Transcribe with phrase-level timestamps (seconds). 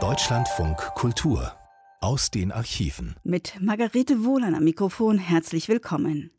[0.00, 1.52] Deutschlandfunk Kultur
[2.00, 3.16] aus den Archiven.
[3.22, 6.30] Mit Margarete Wohlan am Mikrofon herzlich willkommen.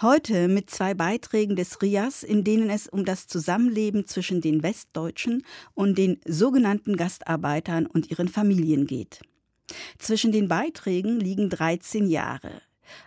[0.00, 5.44] Heute mit zwei Beiträgen des RIAS, in denen es um das Zusammenleben zwischen den Westdeutschen
[5.74, 9.22] und den sogenannten Gastarbeitern und ihren Familien geht.
[9.98, 12.62] Zwischen den Beiträgen liegen 13 Jahre.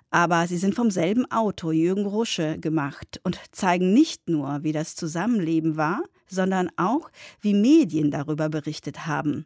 [0.10, 4.96] Aber sie sind vom selben Autor Jürgen Rusche gemacht und zeigen nicht nur, wie das
[4.96, 7.10] Zusammenleben war, sondern auch,
[7.42, 9.46] wie Medien darüber berichtet haben.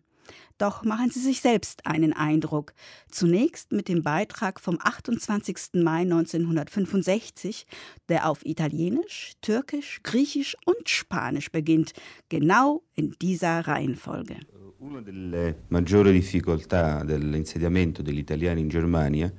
[0.60, 2.74] Doch machen Sie sich selbst einen Eindruck.
[3.10, 5.56] Zunächst mit dem Beitrag vom 28.
[5.76, 7.66] Mai 1965,
[8.10, 11.94] der auf Italienisch, Türkisch, Griechisch und Spanisch beginnt,
[12.28, 14.36] genau in dieser Reihenfolge.
[14.82, 19.30] Una delle maggiori difficoltà dell'insediamento degli italiani in Germania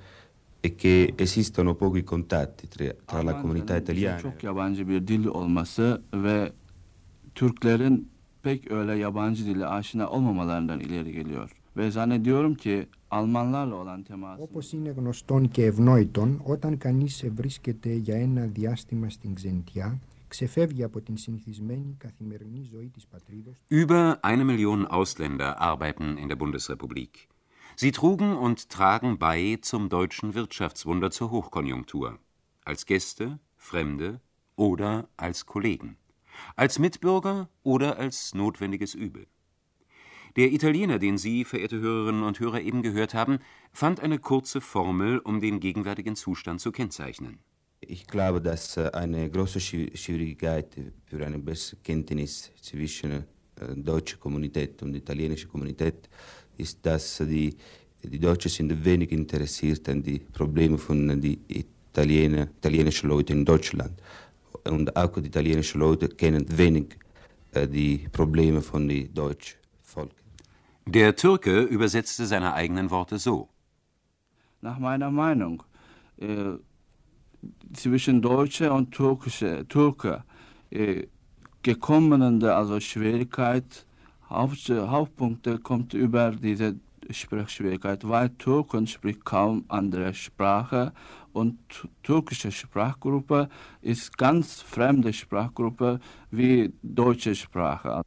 [0.60, 4.20] è che esistono pochi contatti tra, tra la comunità italiana.
[4.20, 6.52] Çok yabancı bir dil olması ve
[7.40, 8.09] Türklerin
[8.44, 11.52] pek öyle yabancı dile aşina olmamalarından ileri geliyor.
[11.77, 14.41] Ve zannediyorum ki Almanlarla olan teması...
[14.41, 21.01] Όπως είναι γνωστόν και ευνόητον, όταν κανείς βρίσκεται για ένα διάστημα στην Ξεντιά, ξεφεύγει από
[21.01, 23.55] την συνηθισμένη καθημερινή ζωή της πατρίδος.
[23.70, 27.27] Über eine Million Ausländer arbeiten in der Bundesrepublik.
[27.76, 32.20] Sie trugen und tragen bei zum deutschen Wirtschaftswunder zur Hochkonjunktur.
[32.70, 33.26] Als Gäste,
[33.57, 34.10] Fremde
[34.55, 34.91] oder
[35.26, 35.98] als Kollegen
[36.57, 39.27] als Mitbürger oder als notwendiges Übel.
[40.37, 43.41] Der Italiener, den Sie, verehrte Hörerinnen und Hörer, eben gehört haben,
[43.73, 47.41] fand eine kurze Formel, um den gegenwärtigen Zustand zu kennzeichnen.
[47.80, 53.25] Ich glaube, dass äh, eine große Schwierigkeit für eine bessere Kenntnis zwischen äh,
[53.75, 56.09] deutscher Kommunität und italienischer Kommunität
[56.57, 57.57] ist, dass die,
[58.02, 64.00] die Deutschen sind wenig interessiert an die Probleme von den Italiener, italienischen Leuten in Deutschland
[64.69, 66.97] und auch die italienischen Leute kennen wenig
[67.55, 70.12] die Probleme von den deutschen Volk.
[70.87, 73.49] Der Türke übersetzte seine eigenen Worte so.
[74.61, 75.62] Nach meiner Meinung,
[76.19, 76.55] äh,
[77.72, 80.25] zwischen Deutsche und Türkische, Türke
[80.70, 81.06] äh,
[81.62, 83.87] gekommene also Schwierigkeit,
[84.28, 86.76] Haupt, Hauptpunkte kommt über diese
[87.10, 90.93] Sprechschwierigkeit, weil Türken spricht kaum andere Sprache
[91.32, 91.58] und
[92.02, 93.48] türkische Sprachgruppe
[93.82, 98.02] ist ganz fremde Sprachgruppe wie deutsche Sprache.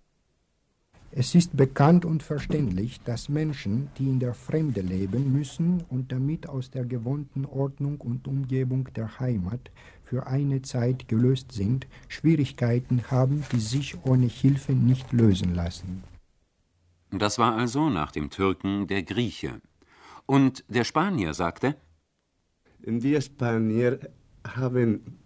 [1.15, 6.49] Es ist bekannt und verständlich, dass Menschen, die in der Fremde leben müssen und damit
[6.49, 9.69] aus der gewohnten Ordnung und Umgebung der Heimat
[10.03, 16.03] für eine Zeit gelöst sind, Schwierigkeiten haben, die sich ohne Hilfe nicht lösen lassen.
[17.11, 19.61] Das war also nach dem Türken der Grieche.
[20.25, 21.75] Und der Spanier sagte,
[22.85, 23.99] die Spanier
[24.45, 25.17] haben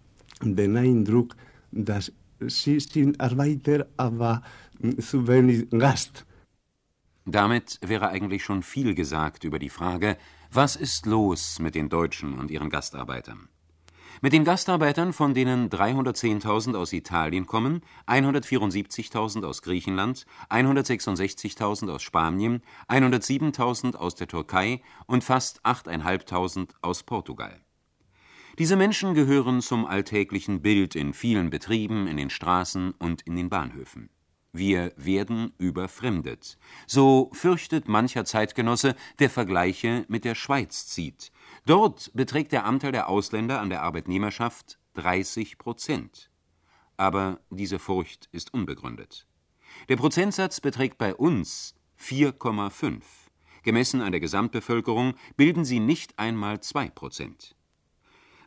[0.42, 1.36] den Eindruck,
[1.72, 4.42] dass sie sind Arbeiter, aber
[5.00, 6.24] zu wenig Gast.
[7.24, 10.16] Damit wäre eigentlich schon viel gesagt über die Frage,
[10.50, 13.48] was ist los mit den Deutschen und ihren Gastarbeitern?
[14.20, 22.62] Mit den Gastarbeitern, von denen 310.000 aus Italien kommen, 174.000 aus Griechenland, 166.000 aus Spanien,
[22.88, 27.60] 107.000 aus der Türkei und fast 8.500 aus Portugal.
[28.58, 33.48] Diese Menschen gehören zum alltäglichen Bild in vielen Betrieben, in den Straßen und in den
[33.48, 34.10] Bahnhöfen.
[34.52, 36.58] Wir werden überfremdet.
[36.88, 41.30] So fürchtet mancher Zeitgenosse, der Vergleiche mit der Schweiz zieht.
[41.68, 46.30] Dort beträgt der Anteil der Ausländer an der Arbeitnehmerschaft 30 Prozent.
[46.96, 49.26] Aber diese Furcht ist unbegründet.
[49.90, 53.02] Der Prozentsatz beträgt bei uns 4,5.
[53.64, 57.54] Gemessen an der Gesamtbevölkerung bilden sie nicht einmal 2 Prozent.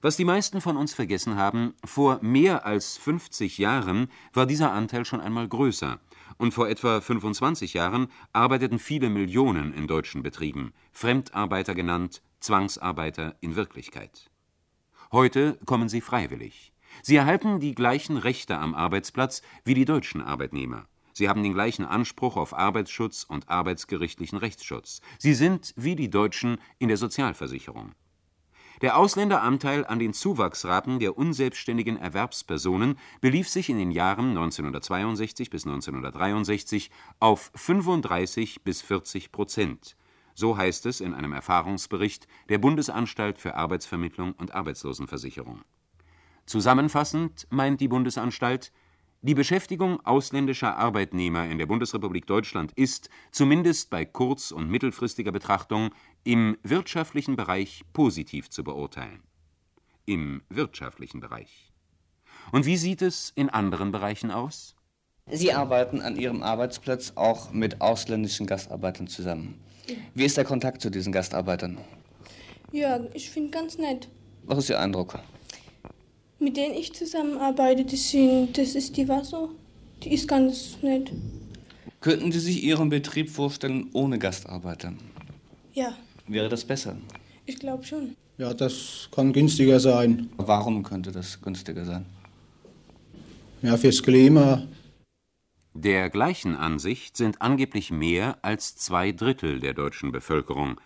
[0.02, 5.06] Was die meisten von uns vergessen haben, vor mehr als 50 Jahren war dieser Anteil
[5.06, 6.00] schon einmal größer,
[6.40, 13.56] und vor etwa 25 Jahren arbeiteten viele Millionen in deutschen Betrieben, Fremdarbeiter genannt, Zwangsarbeiter in
[13.56, 14.30] Wirklichkeit.
[15.12, 16.74] Heute kommen sie freiwillig.
[17.04, 20.88] Sie erhalten die gleichen Rechte am Arbeitsplatz wie die deutschen Arbeitnehmer.
[21.14, 25.02] Sie haben den gleichen Anspruch auf Arbeitsschutz und arbeitsgerichtlichen Rechtsschutz.
[25.20, 27.94] Sie sind, wie die Deutschen, in der Sozialversicherung.
[28.82, 35.68] Der Ausländeranteil an den Zuwachsraten der unselbstständigen Erwerbspersonen belief sich in den Jahren 1962 bis
[35.68, 36.90] 1963
[37.20, 39.96] auf 35 bis 40 Prozent
[40.34, 45.64] so heißt es in einem Erfahrungsbericht der Bundesanstalt für Arbeitsvermittlung und Arbeitslosenversicherung.
[46.46, 48.72] Zusammenfassend meint die Bundesanstalt,
[49.24, 55.92] die Beschäftigung ausländischer Arbeitnehmer in der Bundesrepublik Deutschland ist, zumindest bei kurz- und mittelfristiger Betrachtung,
[56.24, 59.22] im wirtschaftlichen Bereich positiv zu beurteilen.
[60.06, 61.72] Im wirtschaftlichen Bereich.
[62.52, 64.76] Und wie sieht es in anderen Bereichen aus?
[65.28, 69.62] Sie arbeiten an Ihrem Arbeitsplatz auch mit ausländischen Gastarbeitern zusammen.
[70.14, 71.78] Wie ist der Kontakt zu diesen Gastarbeitern?
[72.72, 74.08] Ja, ich finde ganz nett.
[74.44, 75.20] Was ist Ihr Eindruck?
[76.40, 79.50] Mit denen ich zusammenarbeite, das, sind, das ist die Wasser.
[80.04, 81.12] Die ist ganz nett.
[82.00, 84.94] Könnten Sie sich Ihren Betrieb vorstellen ohne Gastarbeiter?
[85.74, 85.96] Ja.
[86.28, 86.96] Wäre das besser?
[87.46, 88.16] Ich glaube schon.
[88.38, 90.30] Ja, das kann günstiger sein.
[90.38, 92.06] Warum könnte das günstiger sein?
[93.62, 94.64] Ja, fürs Klima.
[95.74, 100.82] Der gleichen Ansicht sind angeblich mehr als zwei Drittel der deutschen Bevölkerung.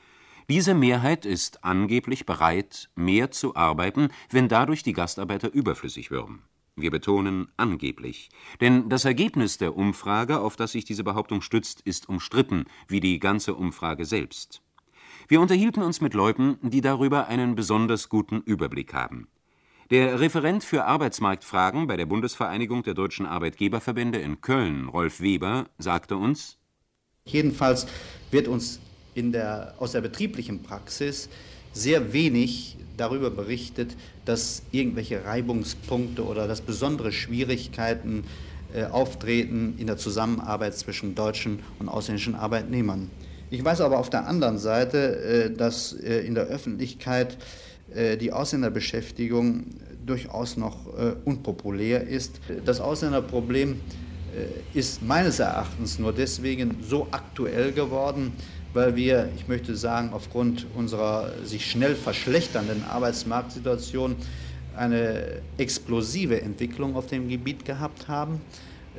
[0.48, 6.44] Diese Mehrheit ist angeblich bereit, mehr zu arbeiten, wenn dadurch die Gastarbeiter überflüssig würden.
[6.76, 8.30] Wir betonen angeblich,
[8.62, 13.18] denn das Ergebnis der Umfrage, auf das sich diese Behauptung stützt, ist umstritten, wie die
[13.18, 14.62] ganze Umfrage selbst.
[15.28, 19.30] Wir unterhielten uns mit Leuten, die darüber einen besonders guten Überblick haben.
[19.92, 26.18] Der Referent für Arbeitsmarktfragen bei der Bundesvereinigung der deutschen Arbeitgeberverbände in Köln, Rolf Weber, sagte
[26.18, 26.58] uns:
[27.26, 27.86] Jedenfalls
[28.32, 28.80] wird uns
[29.16, 31.30] der, aus der betrieblichen Praxis
[31.72, 33.96] sehr wenig darüber berichtet,
[34.26, 38.24] dass irgendwelche Reibungspunkte oder dass besondere Schwierigkeiten
[38.74, 43.12] äh, auftreten in der Zusammenarbeit zwischen deutschen und ausländischen Arbeitnehmern.
[43.52, 47.38] Ich weiß aber auf der anderen Seite, äh, dass äh, in der Öffentlichkeit
[47.94, 49.66] die Ausländerbeschäftigung
[50.06, 50.86] durchaus noch
[51.26, 52.40] unpopulär ist.
[52.66, 53.80] Das Ausländerproblem
[54.74, 58.34] ist meines Erachtens nur deswegen so aktuell geworden,
[58.74, 64.16] weil wir, ich möchte sagen, aufgrund unserer sich schnell verschlechternden Arbeitsmarktsituation
[64.76, 68.42] eine explosive Entwicklung auf dem Gebiet gehabt haben.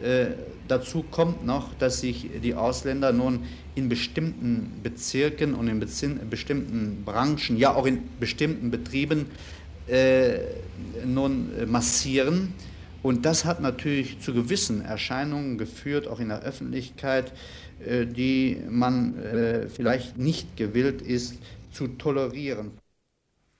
[0.03, 0.27] Äh,
[0.69, 3.45] dazu kommt noch, dass sich die Ausländer nun
[3.75, 9.27] in bestimmten Bezirken und in bestimmten Branchen, ja auch in bestimmten Betrieben
[9.87, 10.39] äh,
[11.05, 12.55] nun massieren.
[13.03, 17.33] Und das hat natürlich zu gewissen Erscheinungen geführt, auch in der Öffentlichkeit,
[17.87, 21.37] äh, die man äh, vielleicht nicht gewillt ist
[21.71, 22.73] zu tolerieren.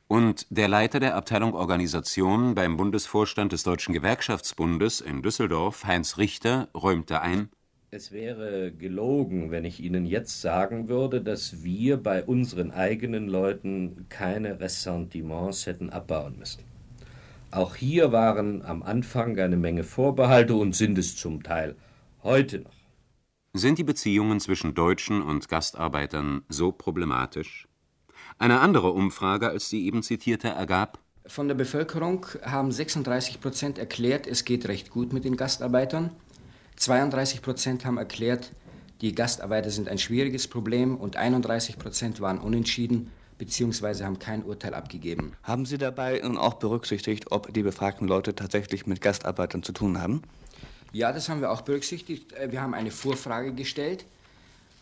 [0.09, 6.69] Und der Leiter der Abteilung Organisation beim Bundesvorstand des Deutschen Gewerkschaftsbundes in Düsseldorf, Heinz Richter,
[6.75, 7.49] räumte ein,
[7.93, 14.07] es wäre gelogen, wenn ich Ihnen jetzt sagen würde, dass wir bei unseren eigenen Leuten
[14.09, 16.65] keine Ressentiments hätten abbauen müssen.
[17.53, 21.77] Auch hier waren am Anfang eine Menge Vorbehalte und sind es zum Teil
[22.23, 22.75] heute noch.
[23.55, 27.66] Sind die Beziehungen zwischen Deutschen und Gastarbeitern so problematisch?
[28.39, 30.99] Eine andere Umfrage als die eben zitierte ergab,
[31.29, 36.11] von der Bevölkerung haben 36 Prozent erklärt, es geht recht gut mit den Gastarbeitern.
[36.77, 38.53] 32 Prozent haben erklärt,
[39.01, 44.05] die Gastarbeiter sind ein schwieriges Problem und 31 Prozent waren unentschieden bzw.
[44.05, 45.33] haben kein Urteil abgegeben.
[45.43, 50.23] Haben Sie dabei auch berücksichtigt, ob die befragten Leute tatsächlich mit Gastarbeitern zu tun haben?
[50.93, 52.33] Ja, das haben wir auch berücksichtigt.
[52.33, 54.07] Äh, wir haben eine Vorfrage gestellt.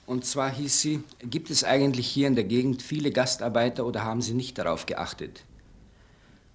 [0.07, 4.21] Und zwar hieß sie, gibt es eigentlich hier in der Gegend viele Gastarbeiter oder haben
[4.21, 5.45] Sie nicht darauf geachtet?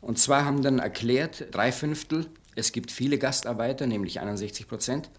[0.01, 5.09] Und zwar haben dann erklärt, drei Fünftel, es gibt viele Gastarbeiter, nämlich 61 Prozent.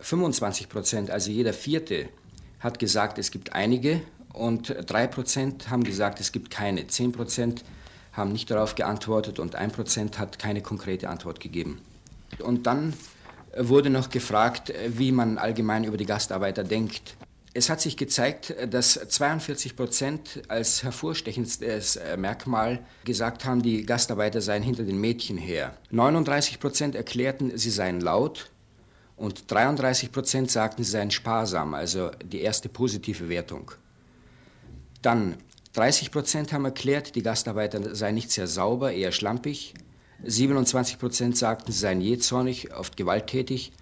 [0.00, 2.08] 25 Prozent, also jeder Vierte,
[2.60, 4.00] hat gesagt, es gibt einige.
[4.32, 6.86] Und drei Prozent haben gesagt, es gibt keine.
[6.86, 7.64] Zehn Prozent
[8.12, 11.82] haben nicht darauf geantwortet und ein Prozent hat keine konkrete Antwort gegeben.
[12.38, 12.94] Und dann
[13.56, 17.16] wurde noch gefragt, wie man allgemein über die Gastarbeiter denkt.
[17.54, 24.40] Es hat sich gezeigt, dass 42 Prozent als hervorstechendstes äh, Merkmal gesagt haben, die Gastarbeiter
[24.40, 25.76] seien hinter den Mädchen her.
[25.90, 28.50] 39 Prozent erklärten, sie seien laut
[29.16, 33.72] und 33 Prozent sagten, sie seien sparsam, also die erste positive Wertung.
[35.02, 35.36] Dann
[35.74, 39.74] 30 Prozent haben erklärt, die Gastarbeiter seien nicht sehr sauber, eher schlampig.
[40.24, 43.72] 27 Prozent sagten, sie seien jähzornig, oft gewalttätig.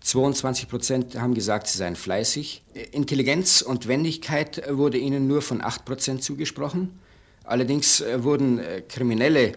[0.00, 2.62] 22 Prozent haben gesagt, sie seien fleißig.
[2.92, 6.98] Intelligenz und Wendigkeit wurde ihnen nur von 8 Prozent zugesprochen.
[7.44, 9.52] Allerdings äh, wurden äh, kriminelle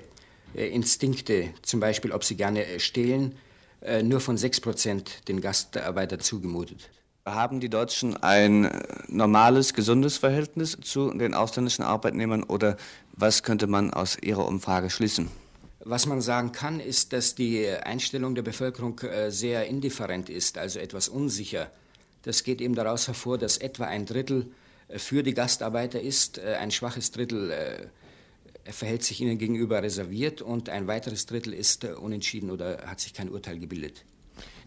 [0.55, 3.36] äh, Instinkte, zum Beispiel ob sie gerne stehlen,
[4.03, 6.91] nur von 6 Prozent den Gastarbeiter zugemutet.
[7.25, 8.69] Haben die Deutschen ein
[9.07, 12.77] normales, gesundes Verhältnis zu den ausländischen Arbeitnehmern oder
[13.13, 15.31] was könnte man aus Ihrer Umfrage schließen?
[15.83, 20.79] Was man sagen kann, ist, dass die Einstellung der Bevölkerung äh, sehr indifferent ist, also
[20.79, 21.71] etwas unsicher.
[22.21, 24.51] Das geht eben daraus hervor, dass etwa ein Drittel
[24.89, 27.89] äh, für die Gastarbeiter ist, äh, ein schwaches Drittel
[28.63, 33.29] verhält sich ihnen gegenüber reserviert und ein weiteres Drittel ist unentschieden oder hat sich kein
[33.29, 34.05] Urteil gebildet.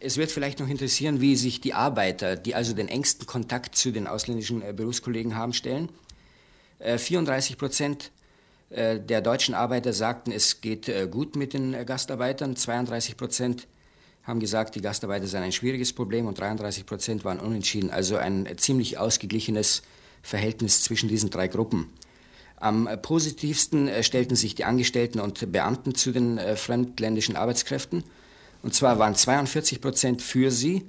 [0.00, 3.92] Es wird vielleicht noch interessieren, wie sich die Arbeiter, die also den engsten Kontakt zu
[3.92, 5.90] den ausländischen Berufskollegen haben, stellen.
[6.80, 8.10] 34 Prozent
[8.70, 12.56] der deutschen Arbeiter sagten, es geht äh, gut mit den äh, Gastarbeitern.
[12.56, 13.68] 32 Prozent
[14.24, 17.90] haben gesagt, die Gastarbeiter seien ein schwieriges Problem und 33 Prozent waren unentschieden.
[17.90, 19.82] Also ein ziemlich ausgeglichenes
[20.22, 21.90] Verhältnis zwischen diesen drei Gruppen.
[22.56, 28.04] Am positivsten äh, stellten sich die Angestellten und Beamten zu den äh, fremdländischen Arbeitskräften.
[28.62, 30.86] Und zwar waren 42 Prozent für sie,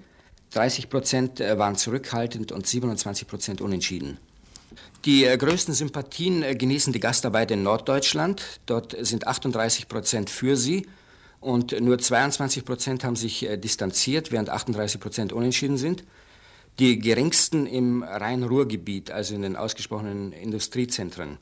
[0.51, 4.17] 30 Prozent äh, waren zurückhaltend und 27 Prozent unentschieden.
[5.05, 8.59] Die größten Sympathien genießen die Gastarbeiter in Norddeutschland.
[8.65, 10.88] Dort sind 38 Prozent für sie
[11.39, 16.03] und nur 22 Prozent haben sich distanziert, während 38 Prozent unentschieden sind.
[16.79, 21.38] Die geringsten im Rhein-Ruhr-Gebiet, also in den ausgesprochenen Industriezentren.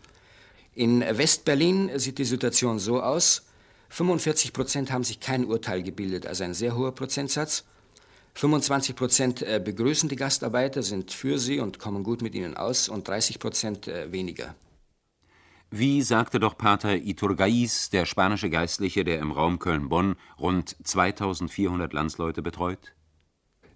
[0.76, 3.44] In West-Berlin sieht die Situation so aus.
[3.88, 7.64] 45 Prozent haben sich kein Urteil gebildet, also ein sehr hoher Prozentsatz.
[8.36, 12.90] 25 Prozent äh, begrüßen die Gastarbeiter, sind für sie und kommen gut mit ihnen aus
[12.90, 14.56] und 30 Prozent äh, weniger.
[15.70, 22.42] Wie sagte doch Pater Iturgaiz, der spanische Geistliche, der im Raum Köln-Bonn rund 2400 Landsleute
[22.44, 22.94] betreut?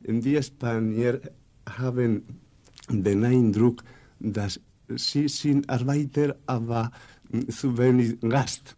[0.02, 1.22] Wir Spanier
[1.68, 2.42] haben
[2.88, 3.84] den Eindruck,
[4.20, 4.60] dass
[4.90, 6.92] sie sind Arbeiter, aber
[7.50, 8.76] zu wenig Gast.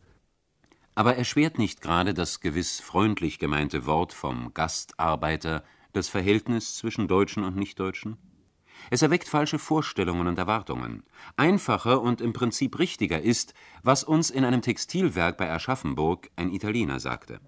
[0.99, 5.63] Aber erschwert nicht gerade das gewiss freundlich gemeinte Wort vom Gastarbeiter
[5.93, 8.17] das Verhältnis zwischen Deutschen und Nichtdeutschen?
[8.89, 11.03] Es erweckt falsche Vorstellungen und Erwartungen.
[11.37, 16.99] Einfacher und im Prinzip richtiger ist, was uns in einem Textilwerk bei Aschaffenburg ein Italiener
[16.99, 17.39] sagte.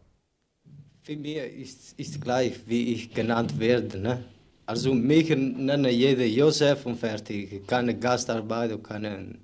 [1.01, 3.99] Für mich ist es gleich, wie ich genannt werde.
[3.99, 4.23] Ne?
[4.65, 7.67] Also mich nenne jeder Josef und fertig.
[7.67, 9.35] Keine Gastarbeit und keine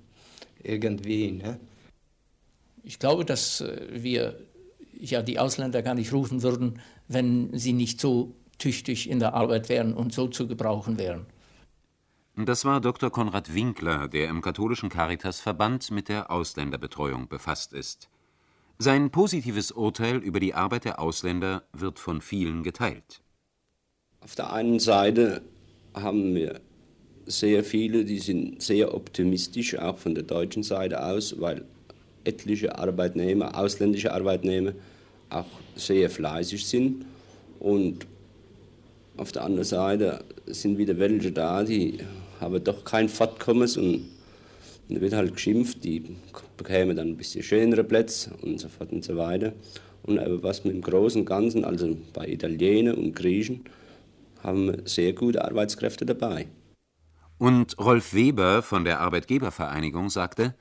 [0.62, 1.32] irgendwie.
[1.32, 1.60] Ne?
[2.88, 4.40] Ich glaube, dass äh, wir
[4.98, 9.68] ja die Ausländer gar nicht rufen würden, wenn sie nicht so tüchtig in der Arbeit
[9.68, 11.26] wären und so zu gebrauchen wären.
[12.34, 13.10] Das war Dr.
[13.10, 18.08] Konrad Winkler, der im katholischen Caritasverband mit der Ausländerbetreuung befasst ist.
[18.78, 23.20] Sein positives Urteil über die Arbeit der Ausländer wird von vielen geteilt.
[24.20, 25.42] Auf der einen Seite
[25.92, 26.62] haben wir
[27.26, 31.66] sehr viele, die sind sehr optimistisch, auch von der deutschen Seite aus, weil
[32.28, 34.72] etliche Arbeitnehmer, ausländische Arbeitnehmer,
[35.30, 37.04] auch sehr fleißig sind.
[37.58, 38.06] Und
[39.16, 41.98] auf der anderen Seite sind wieder welche da, die
[42.40, 44.08] haben doch kein Fortkommen und
[44.88, 46.02] da wird halt geschimpft, die
[46.56, 49.52] bekämen dann ein bisschen schönere Plätze und so fort und so weiter.
[50.04, 53.64] Und was mit dem Großen und Ganzen, also bei Italienern und Griechen,
[54.42, 56.46] haben sehr gute Arbeitskräfte dabei.
[57.38, 60.54] Und Rolf Weber von der Arbeitgebervereinigung sagte,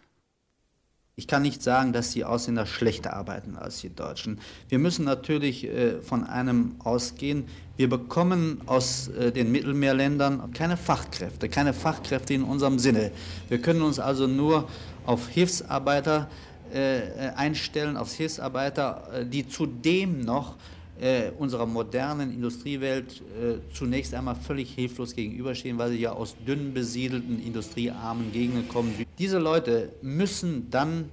[1.20, 4.40] ich kann nicht sagen, dass die Ausländer schlechter arbeiten als die Deutschen.
[4.70, 7.46] Wir müssen natürlich äh, von einem ausgehen.
[7.76, 13.12] Wir bekommen aus äh, den Mittelmeerländern keine Fachkräfte, keine Fachkräfte in unserem Sinne.
[13.50, 14.70] Wir können uns also nur
[15.08, 16.30] auf Hilfsarbeiter
[16.72, 17.00] äh,
[17.36, 20.54] einstellen, auf Hilfsarbeiter, äh, die zudem noch
[21.00, 26.74] äh, unserer modernen Industriewelt äh, zunächst einmal völlig hilflos gegenüberstehen, weil sie ja aus dünn
[26.74, 28.94] besiedelten, industriearmen Gegenden kommen.
[29.20, 31.10] Diese Leute müssen dann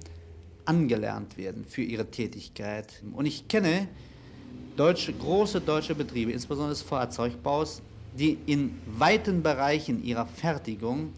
[0.65, 3.03] angelernt werden für ihre Tätigkeit.
[3.13, 3.87] Und ich kenne
[4.75, 7.81] deutsche, große deutsche Betriebe, insbesondere des Fahrzeugbaus,
[8.17, 11.13] die in weiten Bereichen ihrer Fertigung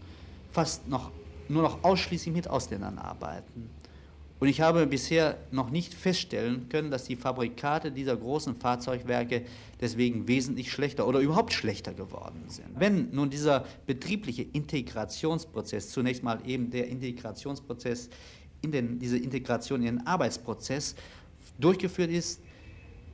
[0.52, 1.10] fast noch,
[1.48, 3.70] nur noch ausschließlich mit Ausländern arbeiten.
[4.40, 9.42] Und ich habe bisher noch nicht feststellen können, dass die Fabrikate dieser großen Fahrzeugwerke
[9.80, 12.68] deswegen wesentlich schlechter oder überhaupt schlechter geworden sind.
[12.78, 18.10] Wenn nun dieser betriebliche Integrationsprozess, zunächst mal eben der Integrationsprozess
[18.62, 20.94] in den, diese Integration in den Arbeitsprozess
[21.58, 22.40] durchgeführt ist,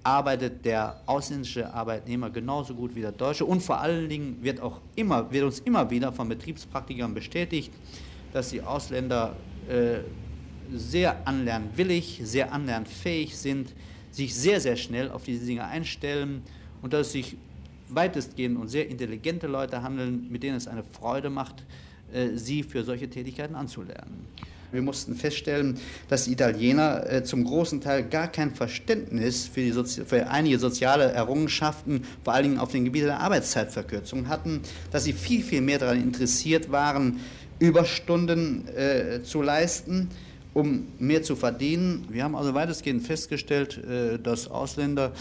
[0.03, 4.83] arbeitet der ausländische Arbeitnehmer genauso gut wie der deutsche und vor allen Dingen wird auch
[4.95, 7.73] immer, wird uns immer wieder von Betriebspraktikern bestätigt,
[8.35, 9.35] dass die Ausländer
[9.67, 10.01] äh,
[10.75, 13.73] sehr anlernwillig, sehr anlernfähig sind,
[14.11, 16.43] sich sehr, sehr schnell auf diese Dinge einstellen
[16.83, 17.37] und dass es sich
[17.89, 21.63] weitestgehend und sehr intelligente Leute handeln, mit denen es eine Freude macht,
[22.13, 24.27] äh, sie für solche Tätigkeiten anzulernen.
[24.73, 25.79] Wir mussten feststellen,
[26.09, 32.03] dass die Italiener äh, zum großen Teil gar kein Verständnis für, für, einige soziale Errungenschaften,
[32.25, 36.03] vor allen Dingen auf dem Gebiet der Arbeitszeitverkürzung hatten, dass sie viel, viel mehr daran
[36.03, 37.21] interessiert waren,
[37.61, 40.09] Überstunden äh, zu leisten
[40.55, 42.07] um mehr zu verdienen.
[42.09, 45.13] Wir haben also weitestgehend festgestellt, äh, dass Ausländer,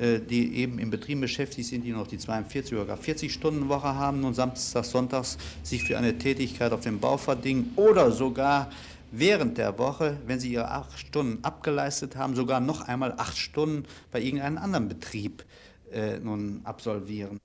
[0.00, 3.68] äh, die eben in Betrieben beschäftigt sind, die noch die 42 oder gar 40 Stunden
[3.68, 8.70] Woche haben und samstags, sonntags sich für eine Tätigkeit auf dem Bau verdienen oder sogar
[9.10, 13.84] während der Woche, wenn sie ihre acht Stunden abgeleistet haben, sogar noch einmal acht Stunden
[14.10, 15.44] bei irgendeinem anderen Betrieb
[15.92, 17.38] äh, nun absolvieren.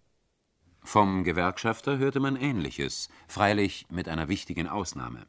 [0.82, 5.26] Vom Gewerkschafter hörte man Ähnliches, freilich mit einer wichtigen Ausnahme.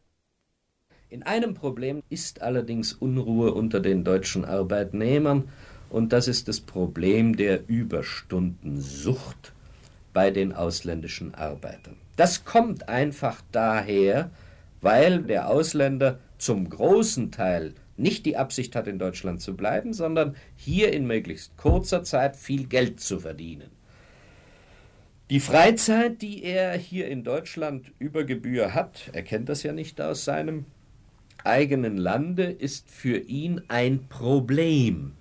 [1.14, 5.49] In einem Problem ist allerdings Unruhe unter den deutschen Arbeitnehmern,
[5.88, 9.52] und das ist das Problem der Überstundensucht
[10.12, 11.94] bei den ausländischen Arbeitern.
[12.16, 14.33] Das kommt einfach daher,
[14.80, 20.35] weil der Ausländer zum großen Teil nicht die Absicht hat, in Deutschland zu bleiben, sondern
[20.56, 23.71] hier in möglichst kurzer Zeit viel Geld zu verdienen.
[25.30, 30.00] Die Freizeit, die er hier in Deutschland über Gebühr hat, er kennt das ja nicht
[30.00, 30.66] aus seinem
[31.44, 35.12] eigenen Lande, ist für ihn ein Problem.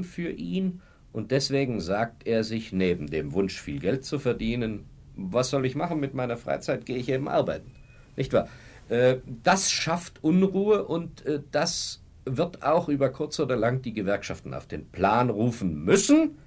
[0.00, 0.80] Für ihn
[1.12, 5.74] und deswegen sagt er sich, neben dem Wunsch, viel Geld zu verdienen, was soll ich
[5.74, 7.70] machen mit meiner Freizeit, gehe ich eben arbeiten.
[8.16, 8.48] Nicht wahr?
[8.88, 14.54] Äh, das schafft Unruhe und äh, das wird auch über kurz oder lang die Gewerkschaften
[14.54, 16.38] auf den Plan rufen müssen,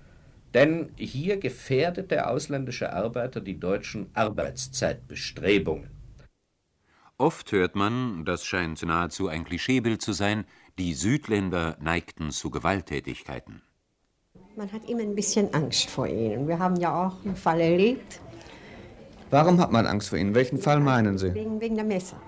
[0.53, 5.94] denn hier gefährdet der ausländische Arbeiter die deutschen Arbeitszeitbestrebungen.
[7.17, 10.43] Oft hört man, das scheint nahezu ein Klischeebild zu sein,
[10.77, 13.61] die Südländer neigten zu Gewalttätigkeiten.
[14.57, 16.45] Man hat immer ein bisschen Angst vor ihnen.
[16.45, 18.19] Wir haben ja auch einen Fall erlebt.
[19.29, 20.35] Warum hat man Angst vor ihnen?
[20.35, 21.33] Welchen Fall meinen Sie?
[21.33, 22.19] Wegen, wegen der Messer.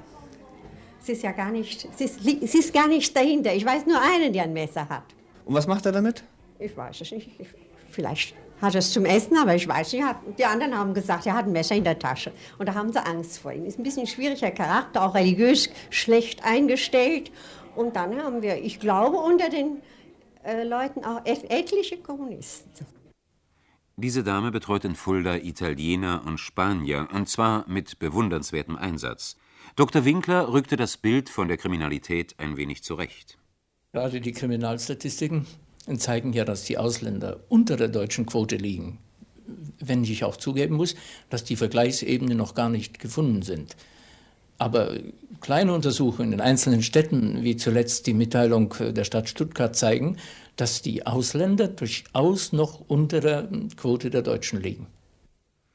[1.02, 3.54] Es ist ja gar nicht, es ist, es ist gar nichts dahinter.
[3.54, 5.04] Ich weiß nur einen, der ein Messer hat.
[5.44, 6.24] Und was macht er damit?
[6.60, 7.30] Ich weiß es nicht.
[7.90, 10.06] Vielleicht hat er es zum Essen, aber ich weiß nicht.
[10.38, 12.32] Die anderen haben gesagt, er hat ein Messer in der Tasche.
[12.58, 13.66] Und da haben sie Angst vor ihm.
[13.66, 17.32] Ist ein bisschen ein schwieriger Charakter, auch religiös schlecht eingestellt.
[17.76, 19.82] Und dann haben wir, ich glaube, unter den
[20.44, 22.86] äh, Leuten auch etliche Kommunisten.
[23.96, 29.38] Diese Dame betreut in Fulda Italiener und Spanier, und zwar mit bewundernswertem Einsatz.
[29.76, 30.06] Dr.
[30.06, 33.38] Winkler rückte das Bild von der Kriminalität ein wenig zurecht.
[33.94, 35.46] Gerade die Kriminalstatistiken
[35.96, 39.00] zeigen ja, dass die Ausländer unter der deutschen Quote liegen.
[39.80, 40.96] Wenn ich auch zugeben muss,
[41.30, 43.78] dass die Vergleichsebenen noch gar nicht gefunden sind.
[44.58, 44.92] Aber
[45.40, 50.18] kleine Untersuchungen in einzelnen Städten, wie zuletzt die Mitteilung der Stadt Stuttgart, zeigen,
[50.56, 54.88] dass die Ausländer durchaus noch unter der Quote der Deutschen liegen.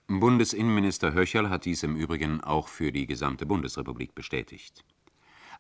[0.08, 4.84] Bundesinnenminister Höcherl hat dies im Übrigen auch für die gesamte Bundesrepublik bestätigt.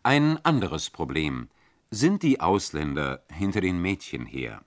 [0.02, 1.48] Ein anderes Problem
[1.92, 4.62] sind die Ausländer hinter den Mädchen her.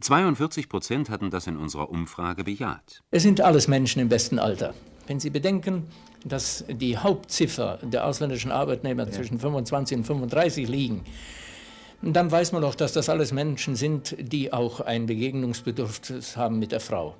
[0.00, 3.02] 42 Prozent hatten das in unserer Umfrage bejaht.
[3.10, 4.72] Es sind alles Menschen im besten Alter.
[5.06, 5.86] Wenn Sie bedenken,
[6.24, 9.12] dass die Hauptziffer der ausländischen Arbeitnehmer ja.
[9.12, 11.04] zwischen 25 und 35 liegen,
[12.00, 16.72] dann weiß man doch, dass das alles Menschen sind, die auch ein Begegnungsbedürfnis haben mit
[16.72, 17.14] der Frau.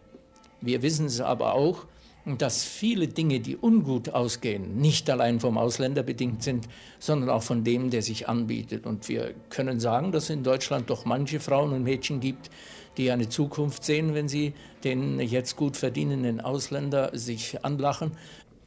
[0.63, 1.85] Wir wissen es aber auch,
[2.27, 7.65] dass viele Dinge, die ungut ausgehen, nicht allein vom Ausländer bedingt sind, sondern auch von
[7.65, 8.87] dem, der sich anbietet.
[8.87, 12.51] Und wir können sagen, dass es in Deutschland doch manche Frauen und Mädchen gibt,
[12.97, 18.13] die eine Zukunft sehen, wenn sie den jetzt gut verdienenden Ausländer sich anlachen.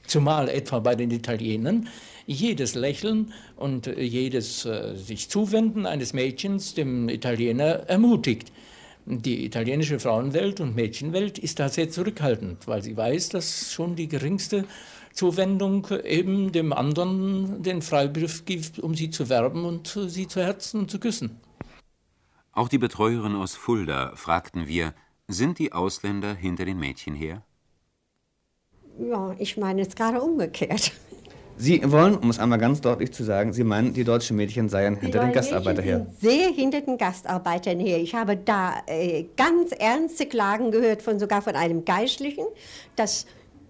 [0.06, 1.89] Zumal etwa bei den Italienern
[2.28, 8.52] jedes Lächeln und jedes äh, sich Zuwenden eines Mädchens dem Italiener ermutigt.
[9.10, 14.10] Die italienische Frauenwelt und Mädchenwelt ist da sehr zurückhaltend, weil sie weiß, dass schon die
[14.10, 14.65] geringste
[15.13, 20.82] Zuwendung eben dem anderen den Freibegriff gibt, um sie zu werben und sie zu herzen
[20.82, 21.39] und zu küssen.
[22.52, 24.93] Auch die Betreuerin aus Fulda fragten wir,
[25.30, 27.43] sind die Ausländer hinter den Mädchen her?
[29.00, 30.91] Ja, ich meine jetzt gerade umgekehrt.
[31.60, 34.96] Sie wollen, um es einmal ganz deutlich zu sagen, Sie meinen, die deutschen Mädchen seien
[34.96, 36.06] die hinter den Gastarbeitern her.
[36.22, 37.98] Sehr hinter den Gastarbeitern her.
[37.98, 42.46] Ich habe da äh, ganz ernste Klagen gehört, von sogar von einem Geistlichen,
[42.96, 43.26] dass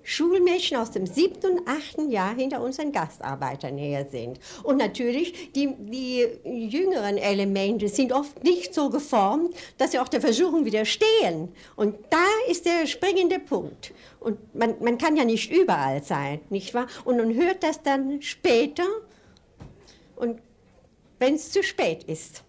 [0.09, 4.39] Schulmädchen aus dem siebten und achten Jahr hinter unseren Gastarbeitern her sind.
[4.63, 10.21] Und natürlich, die, die jüngeren Elemente sind oft nicht so geformt, dass sie auch der
[10.21, 11.49] Versuchung widerstehen.
[11.75, 13.93] Und da ist der springende Punkt.
[14.21, 16.87] Und man, man kann ja nicht überall sein, nicht wahr?
[17.03, 18.85] Und man hört das dann später
[20.15, 20.39] und
[21.19, 22.45] wenn es zu spät ist.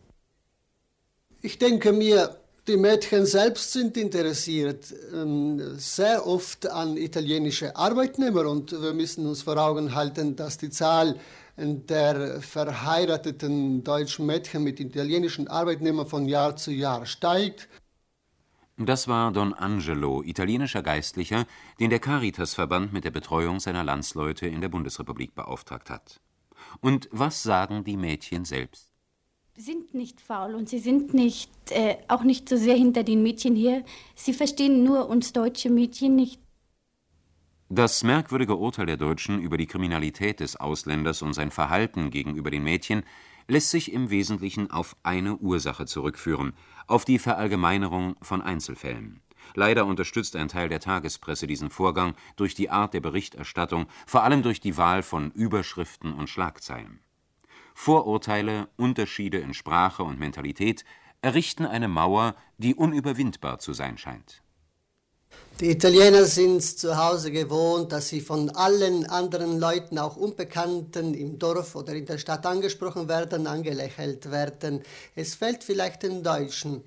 [1.42, 2.38] Ich denke mir,
[2.68, 9.42] die Mädchen selbst sind interessiert ähm, sehr oft an italienische Arbeitnehmer und wir müssen uns
[9.42, 11.18] vor Augen halten, dass die Zahl
[11.57, 17.68] der verheirateten deutschen Mädchen mit italienischen Arbeitnehmern von Jahr zu Jahr steigt.
[18.76, 21.46] Das war Don Angelo, italienischer Geistlicher,
[21.81, 26.20] den der Caritasverband mit der Betreuung seiner Landsleute in der Bundesrepublik beauftragt hat.
[26.81, 28.88] Und was sagen die Mädchen selbst?
[29.59, 33.57] Sind nicht faul und sie sind nicht, äh, auch nicht so sehr hinter den Mädchen
[33.57, 33.83] her.
[34.14, 36.40] Sie verstehen nur uns deutsche Mädchen nicht.
[37.68, 42.62] Das merkwürdige Urteil der Deutschen über die Kriminalität des Ausländers und sein Verhalten gegenüber den
[42.62, 43.03] Mädchen
[43.49, 46.53] lässt sich im Wesentlichen auf eine Ursache zurückführen,
[46.87, 49.21] auf die Verallgemeinerung von Einzelfällen.
[49.55, 54.42] Leider unterstützt ein Teil der Tagespresse diesen Vorgang durch die Art der Berichterstattung, vor allem
[54.42, 57.01] durch die Wahl von Überschriften und Schlagzeilen.
[57.81, 60.85] Vorurteile, Unterschiede in Sprache und Mentalität
[61.23, 64.43] errichten eine Mauer, die unüberwindbar zu sein scheint.
[65.61, 71.38] Die Italiener sind zu Hause gewohnt, dass sie von allen anderen Leuten, auch Unbekannten im
[71.38, 74.83] Dorf oder in der Stadt angesprochen werden, angelächelt werden.
[75.14, 76.83] Es fällt vielleicht den Deutschen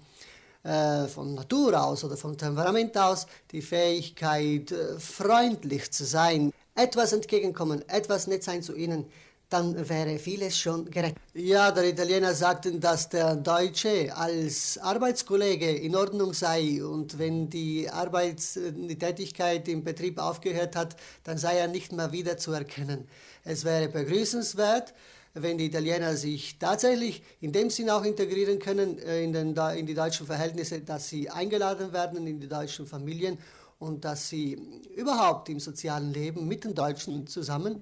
[0.64, 7.14] äh, von Natur aus oder vom Temperament aus die Fähigkeit, äh, freundlich zu sein, etwas
[7.14, 9.06] entgegenkommen, etwas nett sein zu ihnen
[9.52, 11.16] dann wäre vieles schon gerecht.
[11.34, 17.90] Ja, der Italiener sagte, dass der Deutsche als Arbeitskollege in Ordnung sei und wenn die
[17.90, 23.08] Arbeits die Tätigkeit im Betrieb aufgehört hat, dann sei er nicht mehr wiederzuerkennen.
[23.44, 24.94] Es wäre begrüßenswert,
[25.34, 29.86] wenn die Italiener sich tatsächlich in dem Sinn auch integrieren können äh, in, den, in
[29.86, 33.38] die deutschen Verhältnisse, dass sie eingeladen werden in die deutschen Familien
[33.80, 34.54] und dass sie
[34.96, 37.82] überhaupt im sozialen Leben mit den Deutschen zusammen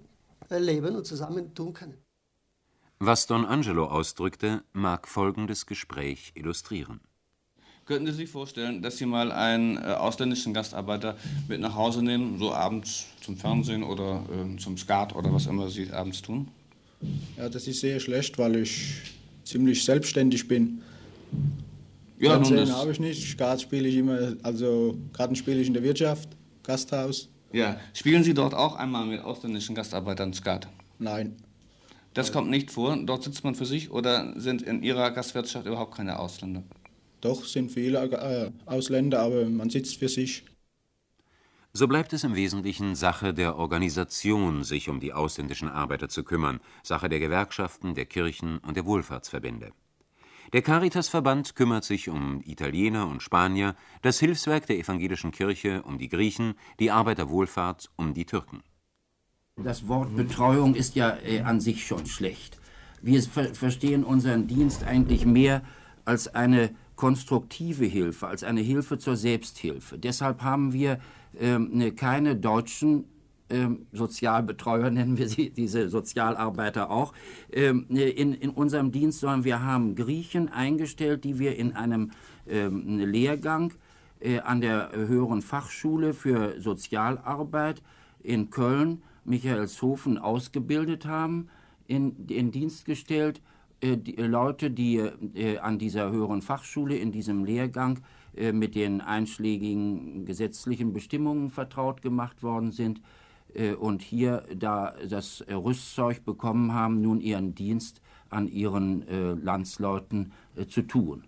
[0.58, 1.98] leben und zusammen tun können.
[3.00, 7.00] Was Don Angelo ausdrückte, mag folgendes Gespräch illustrieren.
[7.86, 12.38] Könnten Sie sich vorstellen, dass Sie mal einen äh, ausländischen Gastarbeiter mit nach Hause nehmen,
[12.38, 16.50] so abends zum Fernsehen oder äh, zum Skat oder was immer Sie abends tun?
[17.38, 18.96] Ja, das ist sehr schlecht, weil ich
[19.44, 20.82] ziemlich selbstständig bin.
[22.20, 25.84] Ja, Fernsehen habe ich nicht, Skat spiele ich immer, also Karten spiele ich in der
[25.84, 26.30] Wirtschaft,
[26.64, 27.30] Gasthaus.
[27.52, 30.68] Ja, spielen Sie dort auch einmal mit ausländischen Gastarbeitern Skat?
[31.00, 31.36] Nein.
[32.14, 32.98] Das kommt nicht vor.
[32.98, 36.64] Dort sitzt man für sich oder sind in Ihrer Gastwirtschaft überhaupt keine Ausländer?
[37.22, 40.44] Doch, sind viele äh, Ausländer, aber man sitzt für sich.
[41.72, 46.60] So bleibt es im Wesentlichen Sache der Organisation, sich um die ausländischen Arbeiter zu kümmern,
[46.82, 49.72] Sache der Gewerkschaften, der Kirchen und der Wohlfahrtsverbände.
[50.52, 56.10] Der Caritasverband kümmert sich um Italiener und Spanier, das Hilfswerk der evangelischen Kirche um die
[56.10, 58.64] Griechen, die Arbeiterwohlfahrt um die Türken.
[59.58, 62.58] Das Wort Betreuung ist ja äh, an sich schon schlecht.
[63.02, 65.62] Wir ver verstehen unseren Dienst eigentlich mehr
[66.04, 70.00] als eine konstruktive Hilfe, als eine Hilfe zur Selbsthilfe.
[70.00, 71.00] Deshalb haben wir
[71.40, 73.06] ne, keine deutschen
[73.50, 77.14] ähm, Sozialbetreuer, nennen wir sie, diese Sozialarbeiter auch,
[77.52, 82.12] ähm, in, in unserem Dienst, sondern wir haben Griechen eingestellt, die wir in einem
[82.48, 83.74] ähm, Lehrgang
[84.20, 87.82] äh, an der höheren Fachschule für Sozialarbeit
[88.22, 91.50] in Köln, Michaelshofen, ausgebildet haben,
[91.88, 93.42] in, in Dienst gestellt.
[93.82, 98.00] Äh, die Leute, die äh, an dieser höheren Fachschule, in diesem Lehrgang
[98.36, 103.02] äh, mit den einschlägigen gesetzlichen Bestimmungen vertraut gemacht worden sind, äh,
[103.80, 110.66] und hier da das Rüstzeug bekommen haben, nun ihren Dienst an ihren äh, Landsleuten äh,
[110.68, 111.26] zu tun.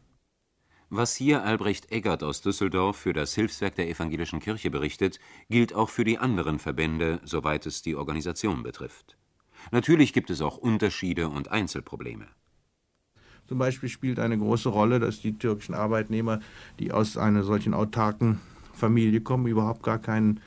[0.89, 5.89] Was hier Albrecht Eggert aus Düsseldorf für das Hilfswerk der Evangelischen Kirche berichtet, gilt auch
[5.89, 9.17] für die anderen Verbände, soweit es die Organisation betrifft.
[9.71, 12.27] Natürlich gibt es auch Unterschiede und Einzelprobleme.
[13.47, 16.39] Zum Beispiel spielt eine große Rolle, dass die türkischen Arbeitnehmer,
[16.79, 18.41] die aus einer solchen autarken
[18.73, 20.41] Familie kommen, überhaupt gar keinen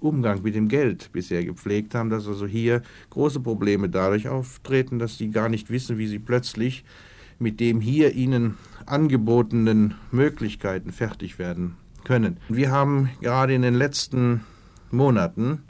[0.00, 5.18] Umgang mit dem Geld bisher gepflegt haben, dass also hier große Probleme dadurch auftreten, dass
[5.18, 6.84] sie gar nicht wissen, wie sie plötzlich
[7.38, 12.36] mit dem hier ihnen angebotenen Möglichkeiten fertig werden können.
[12.48, 14.42] Wir haben gerade in den letzten
[14.90, 15.62] Monaten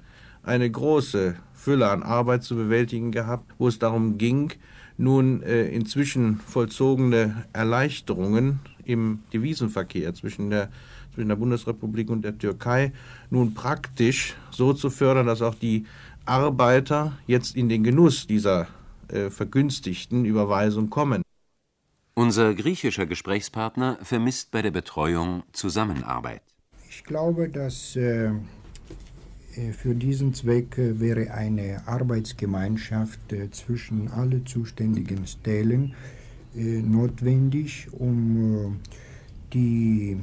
[0.42, 4.52] eine große Fülle an Arbeit zu bewältigen gehabt, wo es darum ging,
[4.96, 10.70] nun äh, inzwischen vollzogene Erleichterungen im Devisenverkehr zwischen der
[11.14, 12.92] zwischen der Bundesrepublik und der Türkei
[13.30, 15.86] nun praktisch so zu fördern, dass auch die
[16.24, 18.68] Arbeiter jetzt in den Genuss dieser
[19.08, 21.22] äh, vergünstigten Überweisung kommen.
[22.14, 26.42] Unser griechischer Gesprächspartner vermisst bei der Betreuung Zusammenarbeit.
[26.88, 28.26] Ich glaube, dass äh,
[29.56, 35.94] äh für diesen Zweck äh, wäre eine Arbeitsgemeinschaft äh, zwischen alle zuständigen Stellen
[36.54, 38.80] äh, notwendig, um
[39.52, 40.16] die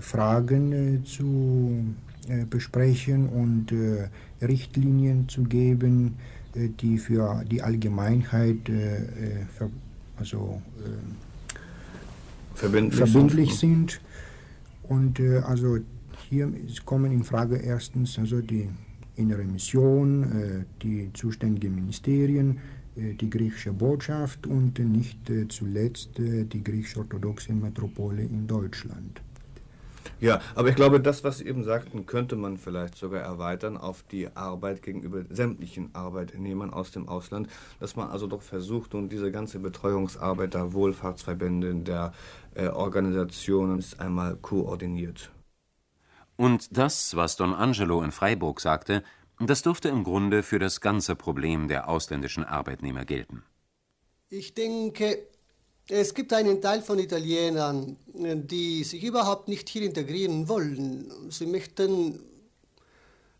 [0.00, 1.94] Fragen äh, zu
[2.28, 4.08] äh, besprechen und äh,
[4.44, 6.16] Richtlinien zu geben,
[6.54, 8.70] die für die Allgemeinheit
[10.18, 10.60] also,
[12.54, 14.02] verbindlich, verbindlich sind.
[14.82, 15.78] Und also
[16.28, 16.52] hier
[16.84, 18.68] kommen in Frage erstens also die
[19.16, 22.58] innere Mission, die zuständigen Ministerien,
[22.96, 29.20] die griechische Botschaft und nicht zuletzt die griechisch-orthodoxe Metropole in Deutschland.
[30.22, 34.04] Ja, aber ich glaube, das, was Sie eben sagten, könnte man vielleicht sogar erweitern auf
[34.04, 37.48] die Arbeit gegenüber sämtlichen Arbeitnehmern aus dem Ausland,
[37.80, 42.12] dass man also doch versucht und diese ganze Betreuungsarbeit der Wohlfahrtsverbände, der
[42.54, 45.32] äh, Organisationen ist einmal koordiniert.
[46.36, 49.02] Und das, was Don Angelo in Freiburg sagte,
[49.46, 53.42] das dürfte im Grunde für das ganze Problem der ausländischen Arbeitnehmer gelten.
[54.28, 55.26] Ich denke,
[55.88, 61.10] Es gibt einen Teil von Italienern, die sich überhaupt nicht hier integrieren wollen.
[61.28, 62.20] Sie möchten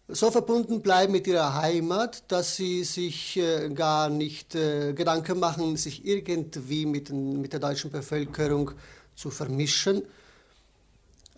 [0.09, 5.77] so verbunden bleiben mit ihrer Heimat, dass sie sich äh, gar nicht äh, Gedanken machen,
[5.77, 8.73] sich irgendwie mit, mit der deutschen Bevölkerung
[9.15, 10.03] zu vermischen.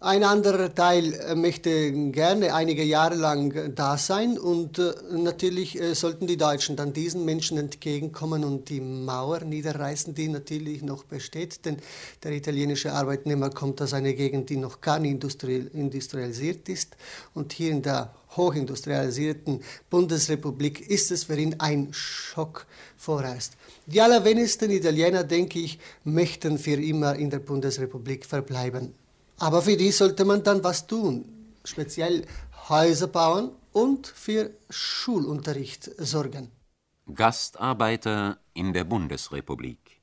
[0.05, 5.95] Ein anderer Teil äh, möchte gerne einige Jahre lang da sein und äh, natürlich äh,
[5.95, 11.65] sollten die Deutschen dann diesen Menschen entgegenkommen und die Mauer niederreißen, die natürlich noch besteht,
[11.65, 11.79] denn
[12.23, 15.25] der italienische Arbeitnehmer kommt aus einer Gegend, die noch gar nicht
[15.73, 16.99] industrialisiert ist
[17.33, 22.67] und hier in der hochindustrialisierten Bundesrepublik ist es für ihn ein Schock
[22.99, 23.55] vorerst.
[23.87, 28.93] Die allerwenigsten Italiener, denke ich, möchten für immer in der Bundesrepublik verbleiben.
[29.39, 31.25] Aber für die sollte man dann was tun,
[31.65, 32.27] speziell
[32.69, 36.51] Häuser bauen und für Schulunterricht sorgen.
[37.13, 40.01] Gastarbeiter in der Bundesrepublik.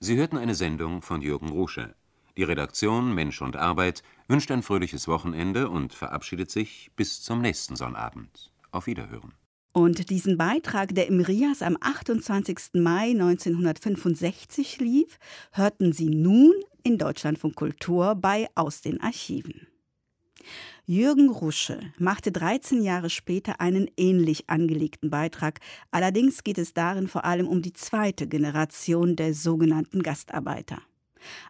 [0.00, 1.94] Sie hörten eine Sendung von Jürgen Rusche.
[2.36, 7.76] Die Redaktion Mensch und Arbeit wünscht ein fröhliches Wochenende und verabschiedet sich bis zum nächsten
[7.76, 8.52] Sonnabend.
[8.72, 9.32] Auf Wiederhören.
[9.76, 12.56] Und diesen Beitrag, der im Rias am 28.
[12.76, 15.18] Mai 1965 lief,
[15.52, 19.66] hörten Sie nun in Deutschlandfunk Kultur bei Aus den Archiven.
[20.86, 25.60] Jürgen Rusche machte 13 Jahre später einen ähnlich angelegten Beitrag.
[25.90, 30.80] Allerdings geht es darin vor allem um die zweite Generation der sogenannten Gastarbeiter.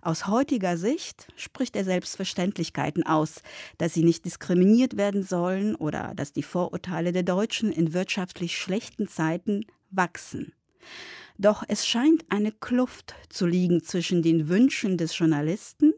[0.02, 3.42] Aus heutiger Sicht spricht er Selbstverständlichkeiten aus,
[3.78, 9.08] dass sie nicht diskriminiert werden sollen oder dass die Vorurteile der Deutschen in wirtschaftlich schlechten
[9.08, 10.52] Zeiten wachsen.
[11.38, 15.92] Doch es scheint eine Kluft zu liegen zwischen den Wünschen des Journalisten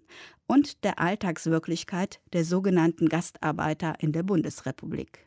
[0.47, 5.27] und der Alltagswirklichkeit der sogenannten Gastarbeiter in der Bundesrepublik.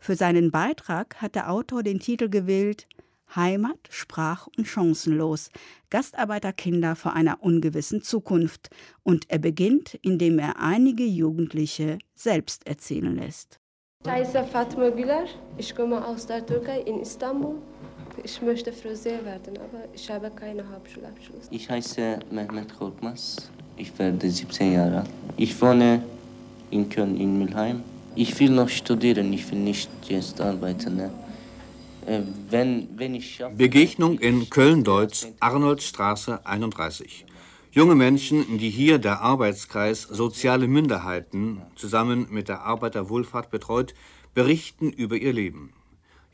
[0.00, 2.88] Für seinen Beitrag hat der Autor den Titel gewählt
[3.34, 5.50] Heimat, sprach und chancenlos.
[5.90, 8.70] Gastarbeiterkinder vor einer ungewissen Zukunft.
[9.02, 13.58] Und er beginnt, indem er einige Jugendliche selbst erzählen lässt.
[14.04, 15.24] Ich heiße Fatma Güler.
[15.58, 17.56] Ich komme aus der Türkei in Istanbul.
[18.22, 21.48] Ich möchte Friseur werden, aber ich habe keinen Hauptschulabschluss.
[21.50, 23.50] Ich heiße Mehmet Korkmaz.
[23.76, 25.10] Ich werde 17 Jahre alt.
[25.36, 26.02] Ich wohne
[26.70, 27.82] in Köln, in Mülheim.
[28.14, 30.96] Ich will noch studieren, ich will nicht jetzt arbeiten.
[30.96, 31.10] Ne?
[33.56, 37.26] Begegnung in Köln-Deutz, Arnoldstraße 31.
[37.72, 43.94] Junge Menschen, die hier der Arbeitskreis Soziale Minderheiten zusammen mit der Arbeiterwohlfahrt betreut,
[44.34, 45.72] berichten über ihr Leben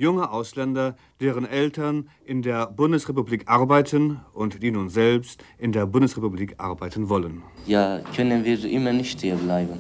[0.03, 6.57] junge Ausländer, deren Eltern in der Bundesrepublik arbeiten und die nun selbst in der Bundesrepublik
[6.59, 7.43] arbeiten wollen.
[7.67, 9.79] Ja, können wir immer nicht hier bleiben.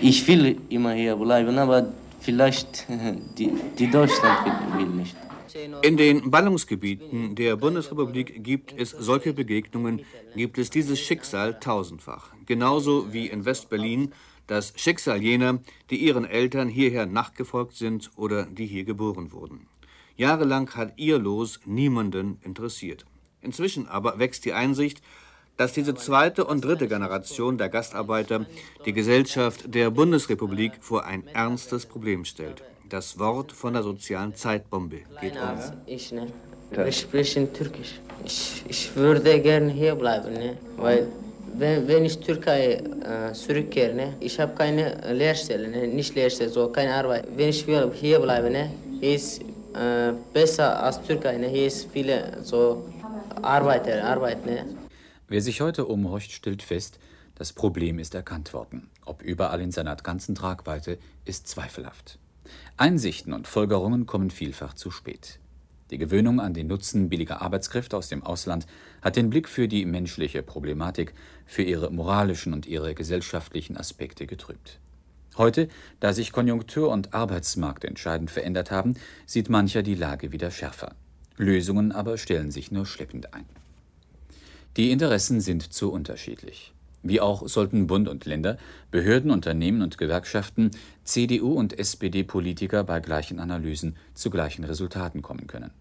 [0.00, 1.88] Ich will immer hier bleiben, aber
[2.20, 2.86] vielleicht
[3.38, 5.16] die, die Deutschland will, will nicht.
[5.82, 12.32] In den Ballungsgebieten der Bundesrepublik gibt es solche Begegnungen, gibt es dieses Schicksal tausendfach.
[12.46, 14.12] Genauso wie in West-Berlin
[14.46, 15.60] das Schicksal jener,
[15.90, 19.66] die ihren Eltern hierher nachgefolgt sind oder die hier geboren wurden.
[20.16, 23.04] Jahrelang hat ihr Los niemanden interessiert.
[23.40, 25.02] Inzwischen aber wächst die Einsicht,
[25.56, 28.46] dass diese zweite und dritte Generation der Gastarbeiter
[28.86, 32.62] die Gesellschaft der Bundesrepublik vor ein ernstes Problem stellt.
[32.92, 35.58] Das Wort von der sozialen Zeitbombe geht um.
[35.86, 36.26] Ich, ne?
[36.70, 37.98] Wir sprechen Türkisch.
[38.22, 40.58] Ich, ich würde gerne hier bleiben, ne?
[40.76, 41.08] weil
[41.54, 46.68] wenn, wenn ich Türkei äh, zurückkehre, ne, ich habe keine Lehrstelle, ne, nicht Lehrstelle, so
[46.68, 47.26] keine Arbeit.
[47.34, 52.42] Wenn ich will hier bleibe, ne, ist äh, besser als Türkei, ne, hier ist viele
[52.42, 52.84] so
[53.40, 54.66] Arbeiter, Arbeit, ne.
[55.28, 56.98] Wer sich heute umhorcht, stellt fest,
[57.36, 58.90] das Problem ist erkannt worden.
[59.06, 62.18] Ob überall in seiner ganzen Tragweite, ist zweifelhaft.
[62.76, 65.38] Einsichten und Folgerungen kommen vielfach zu spät.
[65.90, 68.66] Die Gewöhnung an den Nutzen billiger Arbeitskräfte aus dem Ausland
[69.02, 71.12] hat den Blick für die menschliche Problematik,
[71.44, 74.78] für ihre moralischen und ihre gesellschaftlichen Aspekte getrübt.
[75.36, 75.68] Heute,
[76.00, 78.94] da sich Konjunktur und Arbeitsmarkt entscheidend verändert haben,
[79.26, 80.94] sieht mancher die Lage wieder schärfer.
[81.36, 83.44] Lösungen aber stellen sich nur schleppend ein.
[84.78, 86.71] Die Interessen sind zu unterschiedlich.
[87.02, 88.58] Wie auch sollten Bund und Länder,
[88.90, 90.70] Behörden, Unternehmen und Gewerkschaften,
[91.04, 95.72] CDU und SPD-Politiker bei gleichen Analysen zu gleichen Resultaten kommen können.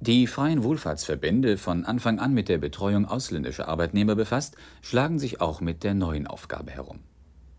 [0.00, 5.60] Die freien Wohlfahrtsverbände, von Anfang an mit der Betreuung ausländischer Arbeitnehmer befasst, schlagen sich auch
[5.60, 7.00] mit der neuen Aufgabe herum.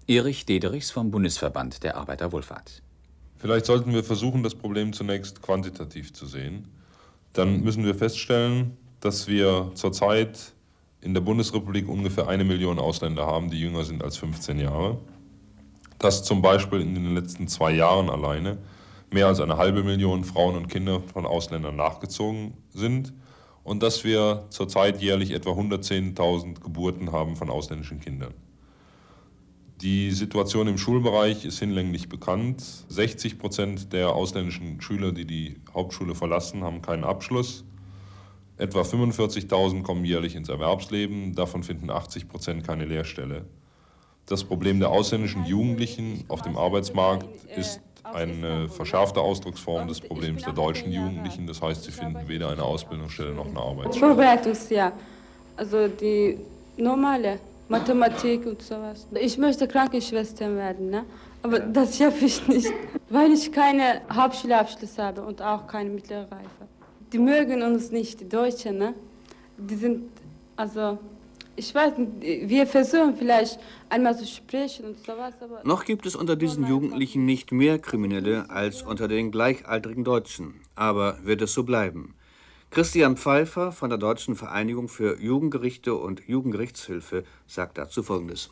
[0.08, 2.82] Erich Dederichs vom Bundesverband der Arbeiterwohlfahrt.
[3.38, 6.68] Vielleicht sollten wir versuchen, das Problem zunächst quantitativ zu sehen.
[7.32, 10.53] Dann müssen wir feststellen, dass wir zurzeit
[11.04, 15.00] in der Bundesrepublik ungefähr eine Million Ausländer haben, die jünger sind als 15 Jahre.
[16.00, 18.58] Dass zum Beispiel in den letzten zwei Jahren alleine
[19.12, 23.14] mehr als eine halbe Million Frauen und Kinder von Ausländern nachgezogen sind
[23.64, 28.34] und dass wir zurzeit jährlich etwa 110.000 Geburten haben von ausländischen Kindern.
[29.82, 32.64] Die Situation im Schulbereich ist hinlänglich bekannt.
[32.88, 37.66] 60 Prozent der ausländischen Schüler, die die Hauptschule verlassen, haben keinen Abschluss.
[38.58, 43.46] Etwa 45.000 kommen jährlich ins Erwerbsleben, davon finden 80 Prozent keine Lehrstelle.
[44.28, 47.26] Das Problem der ausländischen Jugendlichen auf dem Arbeitsmarkt
[47.58, 51.48] ist eine verschärfte Ausdrucksform des Problems der deutschen Jugendlichen.
[51.48, 54.14] Das heißt, sie finden weder eine Ausbildungsstelle noch eine Arbeitsstelle.
[54.14, 54.94] Vorbereitungsjahr,
[55.58, 56.38] also die
[56.78, 57.40] normale
[57.70, 59.08] Mathematik und sowas.
[59.20, 61.06] Ich möchte Krankenschwester werden, ne?
[61.42, 62.72] aber das schaffe ich nicht,
[63.10, 66.73] weil ich keine Hauptschulabschluss habe und auch keine mittlere Reife.
[67.14, 68.96] Die mögen uns nicht, die Deutschen, ne?
[69.60, 70.10] Die sind,
[70.56, 70.98] also,
[71.56, 75.62] ich weiß nicht, wir versuchen vielleicht einmal zu sprechen und sowas, aber...
[75.64, 80.56] Noch gibt es unter diesen Jugendlichen nicht mehr Kriminelle als unter den gleichaltrigen Deutschen.
[80.74, 82.16] Aber wird es so bleiben?
[82.72, 88.50] Christian Pfeiffer von der Deutschen Vereinigung für Jugendgerichte und Jugendgerichtshilfe sagt dazu Folgendes.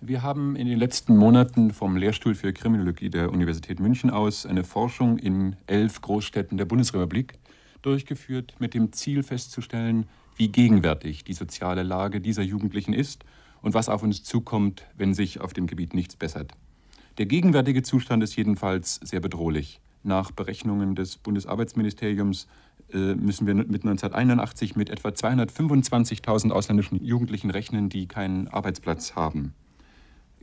[0.00, 4.64] Wir haben in den letzten Monaten vom Lehrstuhl für Kriminologie der Universität München aus eine
[4.64, 7.34] Forschung in elf Großstädten der Bundesrepublik
[7.82, 13.24] durchgeführt, mit dem Ziel festzustellen, wie gegenwärtig die soziale Lage dieser Jugendlichen ist
[13.62, 16.52] und was auf uns zukommt, wenn sich auf dem Gebiet nichts bessert.
[17.18, 19.80] Der gegenwärtige Zustand ist jedenfalls sehr bedrohlich.
[20.02, 22.46] Nach Berechnungen des Bundesarbeitsministeriums
[22.92, 29.54] äh, müssen wir mit 1981 mit etwa 225.000 ausländischen Jugendlichen rechnen, die keinen Arbeitsplatz haben.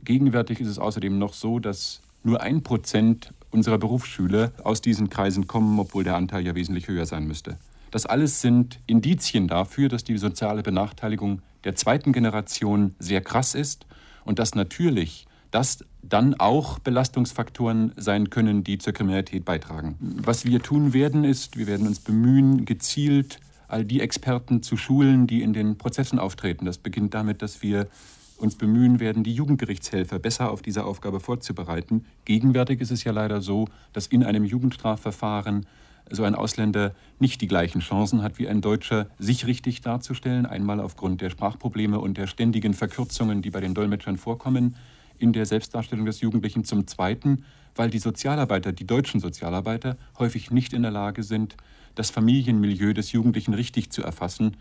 [0.04, 5.46] Gegenwärtig ist es außerdem noch so, dass nur ein Prozent unserer Berufsschüler aus diesen Kreisen
[5.46, 7.58] kommen, obwohl der Anteil ja wesentlich höher sein müsste.
[7.90, 13.86] Das alles sind Indizien dafür, dass die soziale Benachteiligung der zweiten Generation sehr krass ist
[14.24, 19.96] und dass natürlich das dann auch Belastungsfaktoren sein können, die zur Kriminalität beitragen.
[20.00, 25.26] Was wir tun werden, ist, wir werden uns bemühen, gezielt all die Experten zu schulen,
[25.26, 26.64] die in den Prozessen auftreten.
[26.64, 27.86] Das beginnt damit, dass wir
[28.38, 32.04] uns bemühen werden, die Jugendgerichtshelfer besser auf diese Aufgabe vorzubereiten.
[32.24, 35.66] Gegenwärtig ist es ja leider so, dass in einem Jugendstrafverfahren
[36.10, 40.46] so ein Ausländer nicht die gleichen Chancen hat wie ein Deutscher, sich richtig darzustellen.
[40.46, 44.76] Einmal aufgrund der Sprachprobleme und der ständigen Verkürzungen, die bei den Dolmetschern vorkommen
[45.18, 46.64] in der Selbstdarstellung des Jugendlichen.
[46.64, 51.56] Zum Zweiten, weil die Sozialarbeiter, die deutschen Sozialarbeiter, häufig nicht in der Lage sind,
[51.94, 54.56] das Familienmilieu des Jugendlichen richtig zu erfassen,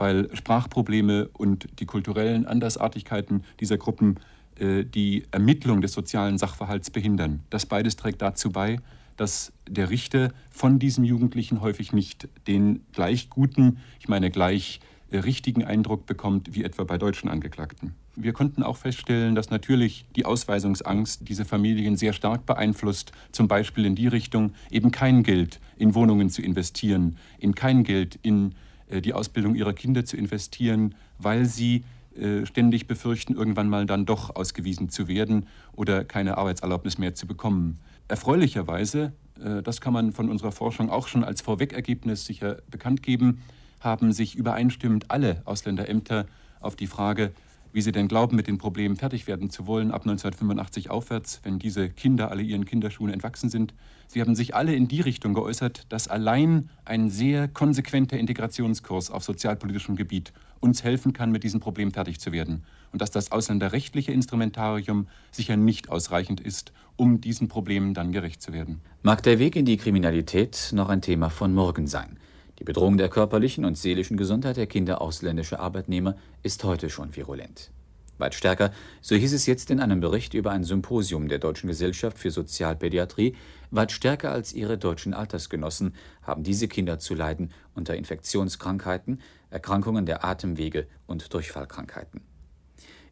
[0.00, 4.16] weil Sprachprobleme und die kulturellen Andersartigkeiten dieser Gruppen
[4.58, 7.40] äh, die Ermittlung des sozialen Sachverhalts behindern.
[7.50, 8.78] Das beides trägt dazu bei,
[9.18, 15.18] dass der Richter von diesem Jugendlichen häufig nicht den gleich guten, ich meine gleich äh,
[15.18, 17.94] richtigen Eindruck bekommt wie etwa bei deutschen Angeklagten.
[18.16, 23.84] Wir konnten auch feststellen, dass natürlich die Ausweisungsangst diese Familien sehr stark beeinflusst, zum Beispiel
[23.84, 28.54] in die Richtung, eben kein Geld in Wohnungen zu investieren, in kein Geld in
[28.90, 31.84] die Ausbildung ihrer Kinder zu investieren, weil sie
[32.16, 37.26] äh, ständig befürchten, irgendwann mal dann doch ausgewiesen zu werden oder keine Arbeitserlaubnis mehr zu
[37.26, 37.78] bekommen.
[38.08, 43.42] Erfreulicherweise, äh, das kann man von unserer Forschung auch schon als Vorwegergebnis sicher bekannt geben,
[43.78, 46.26] haben sich übereinstimmend alle Ausländerämter
[46.60, 47.32] auf die Frage,
[47.72, 51.58] wie sie denn glauben, mit den Problemen fertig werden zu wollen, ab 1985 aufwärts, wenn
[51.58, 53.74] diese Kinder alle ihren Kinderschuhen entwachsen sind.
[54.08, 59.22] Sie haben sich alle in die Richtung geäußert, dass allein ein sehr konsequenter Integrationskurs auf
[59.22, 62.64] sozialpolitischem Gebiet uns helfen kann, mit diesem Problem fertig zu werden.
[62.92, 68.52] Und dass das ausländerrechtliche Instrumentarium sicher nicht ausreichend ist, um diesen Problemen dann gerecht zu
[68.52, 68.80] werden.
[69.02, 72.18] Mag der Weg in die Kriminalität noch ein Thema von morgen sein?
[72.60, 77.70] Die Bedrohung der körperlichen und seelischen Gesundheit der Kinder ausländischer Arbeitnehmer ist heute schon virulent.
[78.18, 78.70] Weit stärker,
[79.00, 83.34] so hieß es jetzt in einem Bericht über ein Symposium der Deutschen Gesellschaft für Sozialpädiatrie,
[83.70, 90.22] weit stärker als ihre deutschen Altersgenossen haben diese Kinder zu leiden unter Infektionskrankheiten, Erkrankungen der
[90.22, 92.20] Atemwege und Durchfallkrankheiten.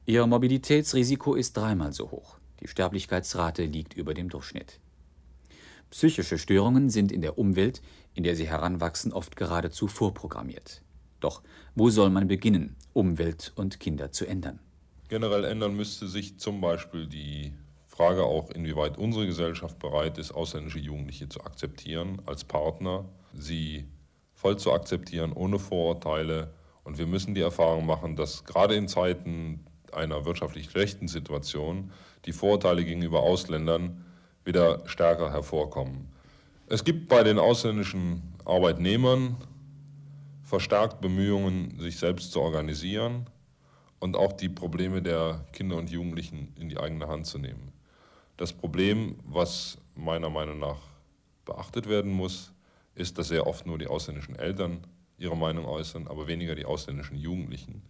[0.05, 2.37] Ihr Mobilitätsrisiko ist dreimal so hoch.
[2.61, 4.79] Die Sterblichkeitsrate liegt über dem Durchschnitt.
[5.91, 7.81] Psychische Störungen sind in der Umwelt,
[8.19, 10.83] in der sie heranwachsen, oft geradezu vorprogrammiert.
[11.21, 11.41] Doch
[11.77, 14.59] wo soll man beginnen, Umwelt und Kinder zu ändern?
[15.09, 17.53] Generell ändern müsste sich zum Beispiel die
[17.87, 23.05] Frage auch, inwieweit unsere Gesellschaft bereit ist, ausländische Jugendliche zu akzeptieren als Partner,
[23.35, 23.87] sie
[24.35, 26.53] voll zu akzeptieren, ohne Vorurteile.
[26.83, 31.93] Und wir müssen die Erfahrung machen, dass gerade in Zeiten einer wirtschaftlich schlechten Situation
[32.25, 34.05] die Vorurteile gegenüber Ausländern
[34.45, 36.18] wieder stärker hervorkommen.
[36.71, 39.39] Es gibt bei den ausländischen Arbeitnehmern
[40.43, 43.25] verstärkt Bemühungen, sich selbst zu organisieren
[44.01, 47.73] und auch die Probleme der Kinder und Jugendlichen in die eigene Hand zu nehmen.
[48.37, 50.77] Das Problem, was meiner Meinung nach
[51.47, 52.53] beachtet werden muss,
[52.95, 54.81] ist, dass sehr oft nur die ausländischen Eltern
[55.17, 57.81] ihre Meinung äußern, aber weniger die ausländischen Jugendlichen.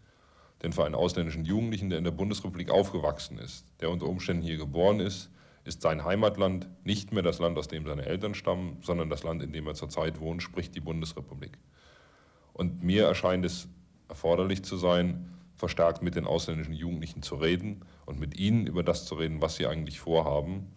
[0.63, 4.57] Denn für einen ausländischen Jugendlichen, der in der Bundesrepublik aufgewachsen ist, der unter Umständen hier
[4.57, 5.31] geboren ist,
[5.69, 9.43] ist sein Heimatland nicht mehr das Land, aus dem seine Eltern stammen, sondern das Land,
[9.43, 11.59] in dem er zurzeit wohnt, sprich die Bundesrepublik.
[12.53, 13.69] Und mir erscheint es
[14.09, 19.05] erforderlich zu sein, verstärkt mit den ausländischen Jugendlichen zu reden und mit ihnen über das
[19.05, 20.73] zu reden, was sie eigentlich vorhaben,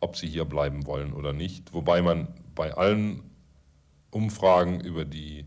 [0.00, 1.72] ob sie hier bleiben wollen oder nicht.
[1.72, 3.22] Wobei man bei allen
[4.10, 5.46] Umfragen über die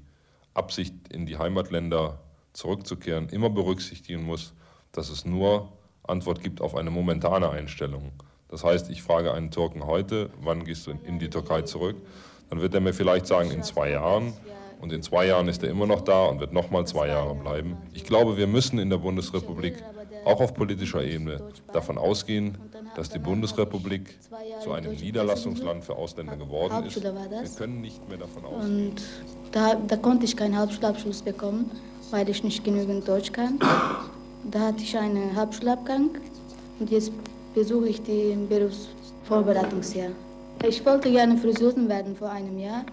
[0.53, 2.21] Absicht, in die Heimatländer
[2.53, 4.53] zurückzukehren, immer berücksichtigen muss,
[4.91, 5.73] dass es nur
[6.03, 8.11] Antwort gibt auf eine momentane Einstellung.
[8.49, 11.97] Das heißt, ich frage einen Türken heute, wann gehst du in die Türkei zurück?
[12.49, 14.33] Dann wird er mir vielleicht sagen, in zwei Jahren.
[14.79, 17.33] Und in zwei Jahren ist er immer noch da und wird noch mal zwei Jahre
[17.33, 17.77] bleiben.
[17.93, 19.83] Ich glaube, wir müssen in der Bundesrepublik
[20.23, 21.41] auch auf politischer Ebene
[21.73, 22.57] davon ausgehen,
[22.95, 24.17] dass die Bundesrepublik
[24.61, 27.01] zu einem Niederlassungsland für Ausländer geworden ist.
[27.01, 27.13] Wir
[27.57, 28.89] können nicht mehr davon ausgehen.
[28.89, 29.01] Und
[29.51, 31.71] da, da konnte ich keinen Hauptschulabschluss bekommen,
[32.11, 33.59] weil ich nicht genügend Deutsch kann.
[34.51, 36.11] Da hatte ich einen Hauptschulabgang
[36.79, 37.11] und jetzt
[37.57, 40.11] besuche ich die Berufsvorbereitungsjahr.
[40.63, 42.83] Ich wollte gerne Friseurin werden vor einem Jahr,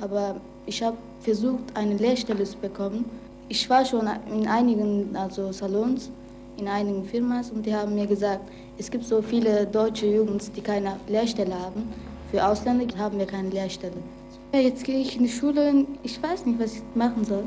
[0.00, 3.04] aber ich habe versucht, eine Lehrstelle zu bekommen.
[3.48, 6.10] Ich war schon in einigen also Salons,
[6.56, 8.42] in einigen Firmen und die haben mir gesagt,
[8.76, 11.84] es gibt so viele deutsche Jugend, die keine Lehrstelle haben.
[12.32, 14.00] Für Ausländer haben wir keine Lehrstelle.
[14.52, 17.44] Jetzt gehe ich in die Schule und ich weiß nicht, was ich machen soll.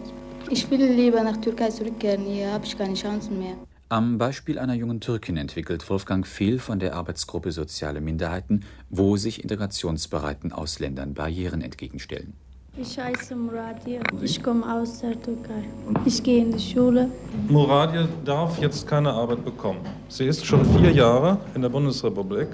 [0.50, 3.56] Ich will lieber nach Türkei zurückkehren, hier habe ich keine Chancen mehr.
[3.92, 9.44] Am Beispiel einer jungen Türkin entwickelt Wolfgang Fehl von der Arbeitsgruppe Soziale Minderheiten, wo sich
[9.44, 12.32] integrationsbereiten Ausländern Barrieren entgegenstellen.
[12.78, 14.00] Ich heiße Muradia.
[14.22, 15.66] Ich komme aus der Türkei.
[16.06, 17.12] Ich gehe in die Schule.
[17.50, 19.82] Muradia darf jetzt keine Arbeit bekommen.
[20.08, 22.48] Sie ist schon vier Jahre in der Bundesrepublik,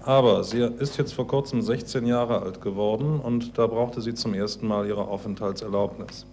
[0.00, 4.32] aber sie ist jetzt vor kurzem 16 Jahre alt geworden und da brauchte sie zum
[4.32, 6.24] ersten Mal ihre Aufenthaltserlaubnis.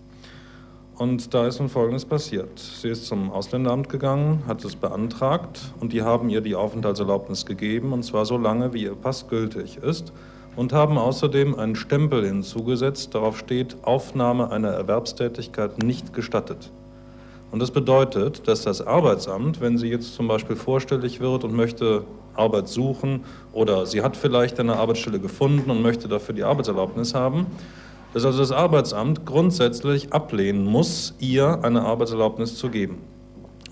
[1.00, 2.60] Und da ist nun Folgendes passiert.
[2.60, 7.94] Sie ist zum Ausländeramt gegangen, hat es beantragt und die haben ihr die Aufenthaltserlaubnis gegeben,
[7.94, 10.12] und zwar so lange, wie ihr Pass gültig ist,
[10.58, 16.70] und haben außerdem einen Stempel hinzugesetzt, darauf steht Aufnahme einer Erwerbstätigkeit nicht gestattet.
[17.50, 22.04] Und das bedeutet, dass das Arbeitsamt, wenn sie jetzt zum Beispiel vorstellig wird und möchte
[22.36, 23.24] Arbeit suchen
[23.54, 27.48] oder sie hat vielleicht eine Arbeitsstelle gefunden und möchte dafür die Arbeitserlaubnis haben,
[28.14, 33.00] dass also das Arbeitsamt grundsätzlich ablehnen muss, ihr eine Arbeitserlaubnis zu geben.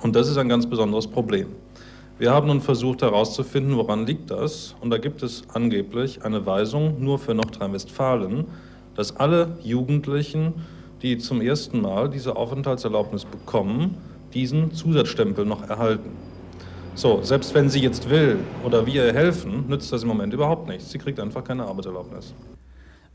[0.01, 1.47] Und das ist ein ganz besonderes Problem.
[2.19, 4.75] Wir haben nun versucht herauszufinden, woran liegt das.
[4.81, 8.45] Und da gibt es angeblich eine Weisung nur für Nordrhein-Westfalen,
[8.95, 10.53] dass alle Jugendlichen,
[11.01, 13.97] die zum ersten Mal diese Aufenthaltserlaubnis bekommen,
[14.33, 16.09] diesen Zusatzstempel noch erhalten.
[16.95, 20.67] So, selbst wenn sie jetzt will oder wir ihr helfen, nützt das im Moment überhaupt
[20.67, 20.89] nichts.
[20.91, 22.33] Sie kriegt einfach keine Arbeitserlaubnis.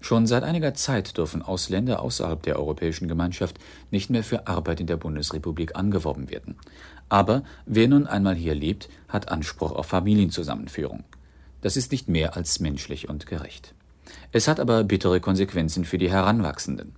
[0.03, 3.59] Schon seit einiger Zeit dürfen Ausländer außerhalb der Europäischen Gemeinschaft
[3.93, 6.57] nicht mehr für Arbeit in der Bundesrepublik angeworben werden.
[7.09, 11.05] Aber wer nun einmal hier lebt, hat Anspruch auf Familienzusammenführung.
[11.61, 13.75] Das ist nicht mehr als menschlich und gerecht.
[14.33, 16.97] Es hat aber bittere Konsequenzen für die Heranwachsenden.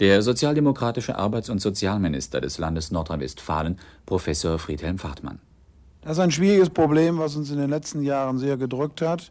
[0.00, 5.38] Der sozialdemokratische Arbeits- und Sozialminister des Landes Nordrhein-Westfalen, Professor Friedhelm Fahrtmann.
[6.02, 9.30] Das ist ein schwieriges Problem, was uns in den letzten Jahren sehr gedrückt hat.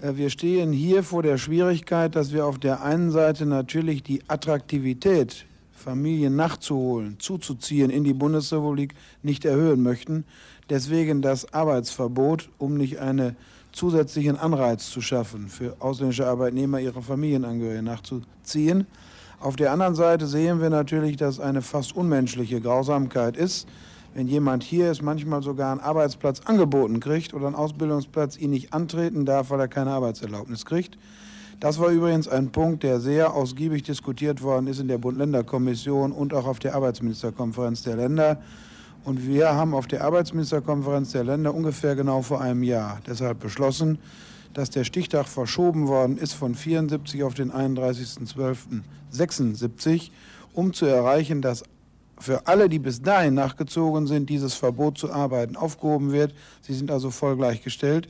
[0.00, 4.22] Äh, wir stehen hier vor der Schwierigkeit, dass wir auf der einen Seite natürlich die
[4.28, 10.24] Attraktivität, Familien nachzuholen, zuzuziehen in die Bundesrepublik nicht erhöhen möchten.
[10.68, 13.36] Deswegen das Arbeitsverbot, um nicht einen
[13.72, 18.86] zusätzlichen Anreiz zu schaffen, für ausländische Arbeitnehmer ihre Familienangehörigen nachzuziehen.
[19.38, 23.68] Auf der anderen Seite sehen wir natürlich, dass eine fast unmenschliche Grausamkeit ist,
[24.16, 28.72] wenn jemand hier ist, manchmal sogar einen Arbeitsplatz angeboten kriegt oder einen Ausbildungsplatz, ihn nicht
[28.72, 30.96] antreten darf, weil er keine Arbeitserlaubnis kriegt.
[31.60, 36.32] Das war übrigens ein Punkt, der sehr ausgiebig diskutiert worden ist in der Bund-Länder-Kommission und
[36.32, 38.40] auch auf der Arbeitsministerkonferenz der Länder.
[39.04, 43.98] Und wir haben auf der Arbeitsministerkonferenz der Länder ungefähr genau vor einem Jahr deshalb beschlossen,
[44.54, 50.10] dass der Stichtag verschoben worden ist von 74 auf den 31.12.76,
[50.54, 51.64] um zu erreichen, dass
[52.18, 56.34] für alle, die bis dahin nachgezogen sind, dieses Verbot zu arbeiten aufgehoben wird.
[56.62, 58.08] Sie sind also voll gleichgestellt.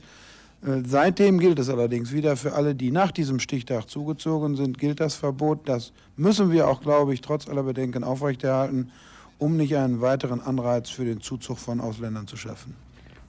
[0.65, 4.99] Äh, seitdem gilt es allerdings wieder für alle, die nach diesem Stichtag zugezogen sind, gilt
[4.99, 5.67] das Verbot.
[5.67, 8.91] Das müssen wir auch, glaube ich, trotz aller Bedenken aufrechterhalten,
[9.37, 12.86] um nicht einen weiteren Anreiz für den Zuzug von Ausländern zu schaffen.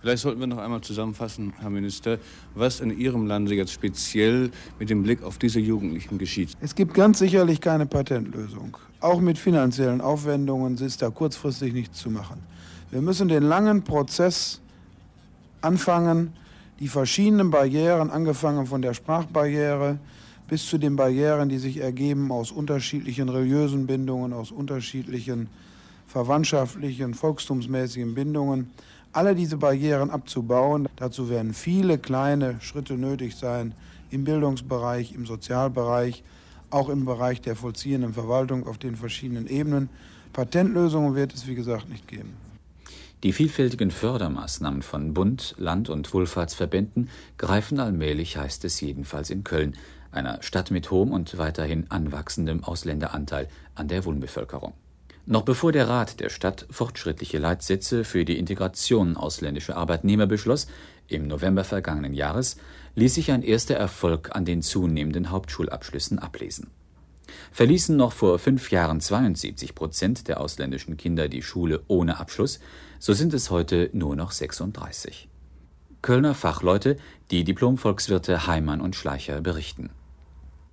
[0.09, 2.17] Vielleicht sollten wir noch einmal zusammenfassen, Herr Minister,
[2.55, 6.57] was in Ihrem Lande jetzt speziell mit dem Blick auf diese Jugendlichen geschieht.
[6.63, 8.79] Es gibt ganz sicherlich keine Patentlösung.
[9.01, 12.41] Auch mit finanziellen Aufwendungen ist da kurzfristig nichts zu machen.
[12.91, 14.63] Wir müssen den langen Prozess
[15.61, 16.33] anfangen,
[16.81, 19.99] die verschiedenen Barrieren, angefangen von der Sprachbarriere,
[20.49, 25.51] bis zu den Barrieren, die sich ergeben aus unterschiedlichen religiösen Bindungen, aus unterschiedlichen
[26.07, 28.71] verwandtschaftlichen, volkstumsmäßigen Bindungen.
[29.13, 33.75] Alle diese Barrieren abzubauen, dazu werden viele kleine Schritte nötig sein
[34.11, 36.23] im Bildungsbereich, im Sozialbereich,
[36.71, 39.89] auch im Bereich der vollziehenden Verwaltung auf den verschiedenen Ebenen.
[40.33, 42.35] Patentlösungen wird es, wie gesagt, nicht geben.
[43.25, 49.75] Die vielfältigen Fördermaßnahmen von Bund, Land und Wohlfahrtsverbänden greifen allmählich, heißt es jedenfalls in Köln,
[50.13, 54.75] einer Stadt mit hohem und weiterhin anwachsendem Ausländeranteil an der Wohnbevölkerung.
[55.31, 60.69] Noch bevor der Rat der Stadt fortschrittliche Leitsätze für die Integration ausländischer Arbeitnehmer beschloss,
[61.07, 62.57] im November vergangenen Jahres,
[62.95, 66.71] ließ sich ein erster Erfolg an den zunehmenden Hauptschulabschlüssen ablesen.
[67.53, 72.59] Verließen noch vor fünf Jahren 72 Prozent der ausländischen Kinder die Schule ohne Abschluss,
[72.99, 75.29] so sind es heute nur noch 36.
[76.01, 76.97] Kölner Fachleute,
[77.31, 79.91] die Diplomvolkswirte Heimann und Schleicher berichten.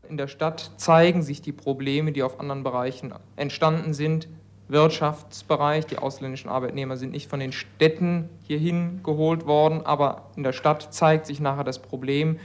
[0.08, 4.30] In der Stadt zeigen sich die Probleme, die auf anderen Bereichen entstanden sind.
[4.68, 10.54] Wirtschaftsbereich, die ausländischen Arbeitnehmer sind nicht von den Städten hierhin geholt worden, aber in der
[10.54, 12.40] Stadt zeigt sich nachher das Problem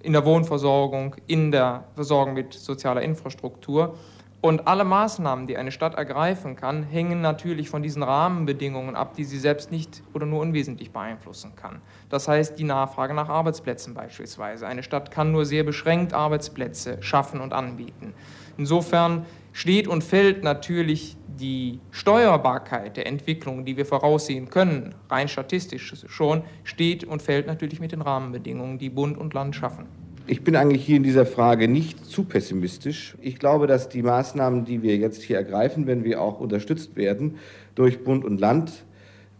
[0.00, 3.94] in der Wohnversorgung, in der Versorgung mit sozialer Infrastruktur.
[4.40, 9.24] Und alle Maßnahmen, die eine Stadt ergreifen kann, hängen natürlich von diesen Rahmenbedingungen ab, die
[9.24, 11.80] sie selbst nicht oder nur unwesentlich beeinflussen kann.
[12.10, 14.66] Das heißt die Nachfrage nach Arbeitsplätzen beispielsweise.
[14.66, 18.12] Eine Stadt kann nur sehr beschränkt Arbeitsplätze schaffen und anbieten.
[18.58, 19.24] Insofern
[19.54, 26.42] steht und fällt natürlich die Steuerbarkeit der Entwicklung, die wir voraussehen können, rein statistisch schon,
[26.64, 29.86] steht und fällt natürlich mit den Rahmenbedingungen, die Bund und Land schaffen.
[30.26, 33.14] Ich bin eigentlich hier in dieser Frage nicht zu pessimistisch.
[33.20, 37.36] Ich glaube, dass die Maßnahmen, die wir jetzt hier ergreifen, wenn wir auch unterstützt werden
[37.74, 38.84] durch Bund und Land,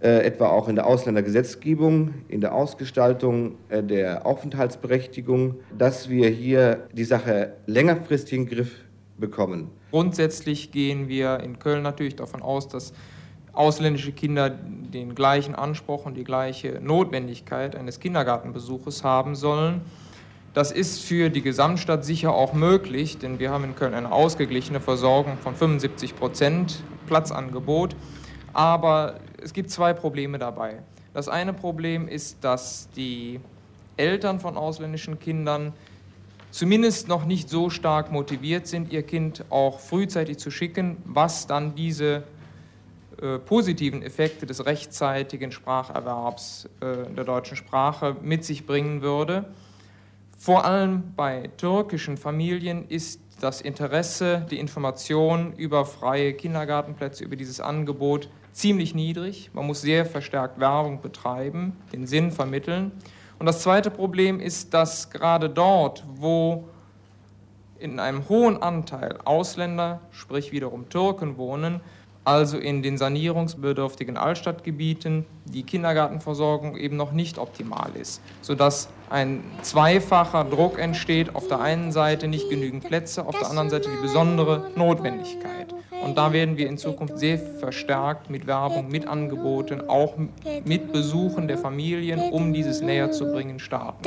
[0.01, 6.87] äh, etwa auch in der Ausländergesetzgebung, in der Ausgestaltung äh, der Aufenthaltsberechtigung, dass wir hier
[6.93, 8.73] die Sache längerfristig in den Griff
[9.19, 9.71] bekommen.
[9.95, 12.93] Grundsätzlich gehen wir in Köln natürlich davon aus, dass
[13.53, 19.83] ausländische Kinder den gleichen Anspruch und die gleiche Notwendigkeit eines Kindergartenbesuches haben sollen.
[20.53, 24.81] Das ist für die Gesamtstadt sicher auch möglich, denn wir haben in Köln eine ausgeglichene
[24.81, 27.95] Versorgung von 75 Prozent Platzangebot.
[28.53, 30.83] Aber es gibt zwei Probleme dabei.
[31.13, 33.39] Das eine Problem ist, dass die
[33.97, 35.73] Eltern von ausländischen Kindern
[36.55, 41.75] zumindest noch nicht so stark motiviert sind, ihr Kind auch frühzeitig zu schicken, was dann
[41.75, 42.23] diese
[43.21, 49.47] äh, positiven Effekte des rechtzeitigen Spracherwerbs äh, der deutschen Sprache mit sich bringen würde.
[50.39, 57.59] Vor allem bei türkischen Familien ist das Interesse, die Information über freie Kindergartenplätze, über dieses
[57.59, 59.51] Angebot ziemlich niedrig.
[59.55, 62.93] Man muss sehr verstärkt Werbung betreiben, den Sinn vermitteln.
[63.39, 66.65] Und das zweite Problem ist, dass gerade dort, wo
[67.79, 71.81] in einem hohen Anteil Ausländer, sprich wiederum Türken wohnen,
[72.25, 80.45] also in den sanierungsbedürftigen Altstadtgebieten, die Kindergartenversorgung eben noch nicht optimal ist, sodass ein zweifacher
[80.45, 84.71] Druck entsteht, auf der einen Seite nicht genügend Plätze, auf der anderen Seite die besondere
[84.75, 85.75] Notwendigkeit.
[86.05, 90.15] Und da werden wir in Zukunft sehr verstärkt mit Werbung, mit Angeboten, auch
[90.65, 94.05] mit Besuchen der Familien, um dieses näher zu bringen, starten.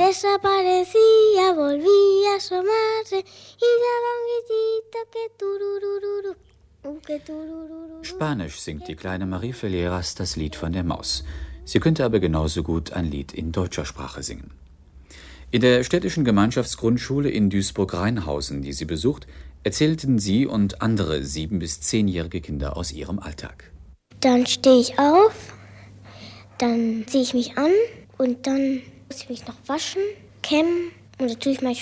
[8.02, 11.24] Spanisch singt die kleine Marie Felleras das Lied von der Maus.
[11.64, 14.52] Sie könnte aber genauso gut ein Lied in deutscher Sprache singen.
[15.50, 19.26] In der städtischen Gemeinschaftsgrundschule in Duisburg-Rheinhausen, die sie besucht,
[19.64, 23.70] erzählten sie und andere sieben- bis zehnjährige Kinder aus ihrem Alltag.
[24.20, 25.52] Dann stehe ich auf,
[26.58, 27.70] dann ziehe ich mich an
[28.16, 30.02] und dann muss ich mich noch waschen,
[30.42, 31.76] kämmen und dann tue ich meine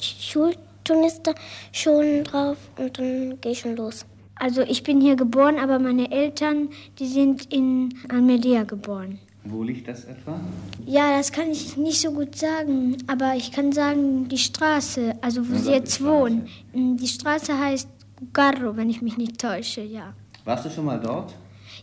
[0.00, 1.34] Schulturnister
[1.72, 4.04] schon drauf und dann gehe ich schon los.
[4.34, 9.18] Also ich bin hier geboren, aber meine Eltern, die sind in Almeria geboren.
[9.50, 10.40] Wo liegt das etwa?
[10.86, 15.48] Ja, das kann ich nicht so gut sagen, aber ich kann sagen die Straße, also
[15.48, 16.48] wo ja, sie jetzt wohnen.
[16.72, 17.88] Mm, die Straße heißt
[18.32, 20.12] Garro, wenn ich mich nicht täusche, ja.
[20.44, 21.34] Warst du schon mal dort?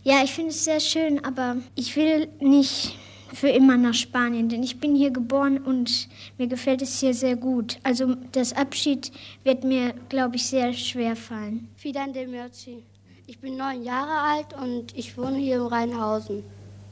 [0.04, 2.96] Ja, ich finde es sehr schön, aber ich will nicht
[3.32, 6.08] für immer nach Spanien, denn ich bin hier geboren und
[6.38, 7.78] mir gefällt es hier sehr gut.
[7.82, 9.10] Also das Abschied
[9.44, 11.68] wird mir, glaube ich, sehr schwer fallen.
[11.76, 12.84] Fidan Demirci.
[13.26, 16.44] Ich bin neun Jahre alt und ich wohne hier im Rheinhausen.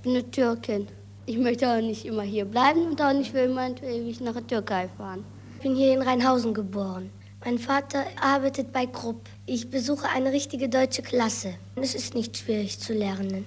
[0.05, 0.87] Ich bin eine Türkin.
[1.25, 4.47] Ich möchte auch nicht immer hier bleiben und auch nicht für immer ewig nach der
[4.47, 5.25] Türkei fahren.
[5.57, 7.09] Ich bin hier in Rheinhausen geboren.
[7.43, 9.23] Mein Vater arbeitet bei Krupp.
[9.47, 11.55] Ich besuche eine richtige deutsche Klasse.
[11.77, 13.47] Es ist nicht schwierig zu lernen.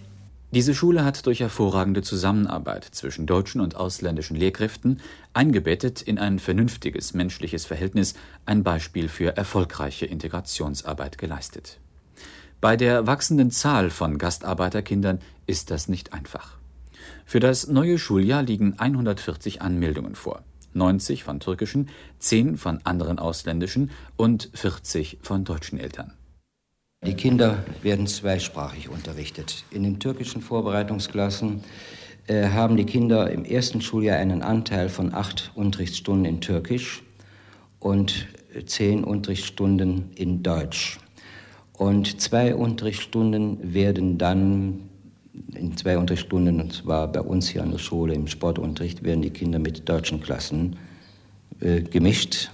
[0.49, 4.99] Diese Schule hat durch hervorragende Zusammenarbeit zwischen deutschen und ausländischen Lehrkräften,
[5.33, 8.15] eingebettet in ein vernünftiges menschliches Verhältnis,
[8.47, 11.77] ein Beispiel für erfolgreiche Integrationsarbeit geleistet.
[12.59, 16.57] Bei der wachsenden Zahl von Gastarbeiterkindern ist das nicht einfach.
[17.23, 20.41] Für das neue Schuljahr liegen 140 Anmeldungen vor,
[20.73, 26.13] 90 von türkischen, 10 von anderen ausländischen und 40 von deutschen Eltern.
[27.05, 29.63] Die Kinder werden zweisprachig unterrichtet.
[29.69, 31.63] In den türkischen Vorbereitungsklassen
[32.25, 37.03] äh, haben die Kinder im ersten Schuljahr einen Anteil von acht Unterrichtsstunden in Türkisch
[37.79, 38.27] und
[38.65, 40.97] zehn Unterrichtsstunden in Deutsch.
[41.77, 44.89] Und zwei Unterrichtsstunden werden dann
[45.53, 49.29] in zwei Unterrichtsstunden, und zwar bei uns hier an der Schule im Sportunterricht, werden die
[49.29, 50.75] Kinder mit deutschen Klassen
[51.59, 52.49] äh, gemischt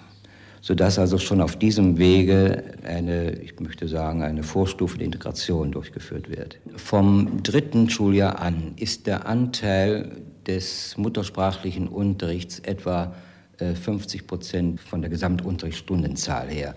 [0.63, 6.29] sodass also schon auf diesem Wege eine, ich möchte sagen, eine Vorstufe der Integration durchgeführt
[6.29, 6.57] wird.
[6.77, 13.13] Vom dritten Schuljahr an ist der Anteil des muttersprachlichen Unterrichts etwa
[13.57, 16.75] 50 äh, Prozent von der Gesamtunterrichtsstundenzahl her.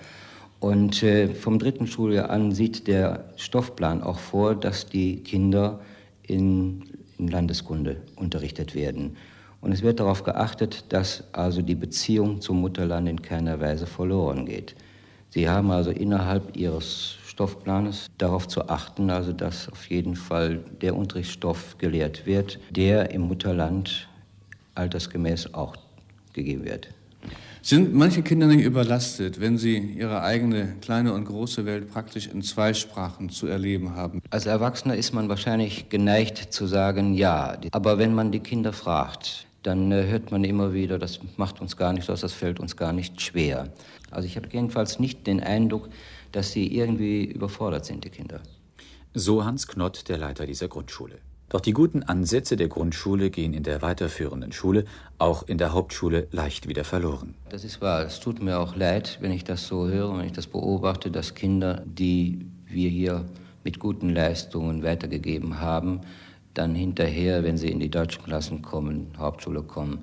[0.60, 5.80] Und äh, vom dritten Schuljahr an sieht der Stoffplan auch vor, dass die Kinder
[6.22, 6.84] in,
[7.18, 9.16] in Landeskunde unterrichtet werden.
[9.60, 14.46] Und es wird darauf geachtet, dass also die Beziehung zum Mutterland in keiner Weise verloren
[14.46, 14.76] geht.
[15.30, 20.96] Sie haben also innerhalb Ihres Stoffplanes darauf zu achten, also dass auf jeden Fall der
[20.96, 24.08] Unterrichtsstoff gelehrt wird, der im Mutterland
[24.74, 25.76] altersgemäß auch
[26.32, 26.88] gegeben wird.
[27.62, 32.42] Sind manche Kinder nicht überlastet, wenn sie ihre eigene kleine und große Welt praktisch in
[32.42, 34.22] zwei Sprachen zu erleben haben?
[34.30, 37.58] Als Erwachsener ist man wahrscheinlich geneigt zu sagen, ja.
[37.72, 41.76] Aber wenn man die Kinder fragt, dann äh, hört man immer wieder, das macht uns
[41.76, 43.68] gar nicht aus, das fällt uns gar nicht schwer.
[44.12, 45.88] Also ich habe jedenfalls nicht den Eindruck,
[46.30, 48.40] dass sie irgendwie überfordert sind, die Kinder.
[49.12, 51.18] So Hans Knott, der Leiter dieser Grundschule.
[51.48, 54.84] Doch die guten Ansätze der Grundschule gehen in der weiterführenden Schule,
[55.18, 57.34] auch in der Hauptschule, leicht wieder verloren.
[57.50, 58.04] Das ist wahr.
[58.04, 61.34] Es tut mir auch leid, wenn ich das so höre, wenn ich das beobachte, dass
[61.34, 63.24] Kinder, die wir hier
[63.62, 66.00] mit guten Leistungen weitergegeben haben,
[66.54, 70.00] dann hinterher, wenn sie in die deutschen Klassen kommen, Hauptschule kommen,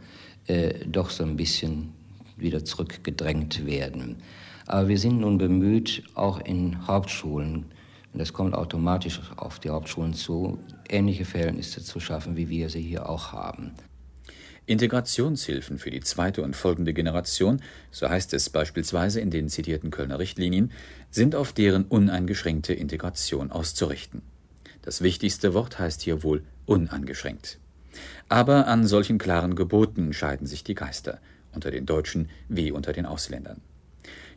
[0.48, 1.94] äh, doch so ein bisschen
[2.38, 4.18] wieder zurückgedrängt werden.
[4.66, 7.66] Aber wir sind nun bemüht, auch in Hauptschulen,
[8.14, 12.82] und das kommt automatisch auf die Hauptschulen zu, ähnliche Verhältnisse zu schaffen, wie wir sie
[12.82, 13.72] hier auch haben.
[14.66, 17.62] Integrationshilfen für die zweite und folgende Generation,
[17.92, 20.72] so heißt es beispielsweise in den zitierten Kölner Richtlinien,
[21.12, 24.22] sind auf deren uneingeschränkte Integration auszurichten.
[24.84, 27.60] Das wichtigste Wort heißt hier wohl unangeschränkt.
[28.30, 31.20] Aber an solchen klaren Geboten scheiden sich die Geister,
[31.52, 33.60] unter den Deutschen wie unter den Ausländern.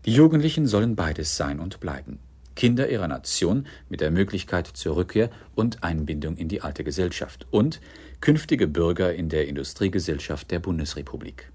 [0.07, 2.19] Die Jugendlichen sollen beides sein und bleiben.
[2.57, 7.81] Kinder ihrer Nation mit der Möglichkeit zur Rückkehr und Einbindung in die alte Gesellschaft und
[8.21, 11.53] künftige Bürger in der Industriegesellschaft der Bundesrepublik.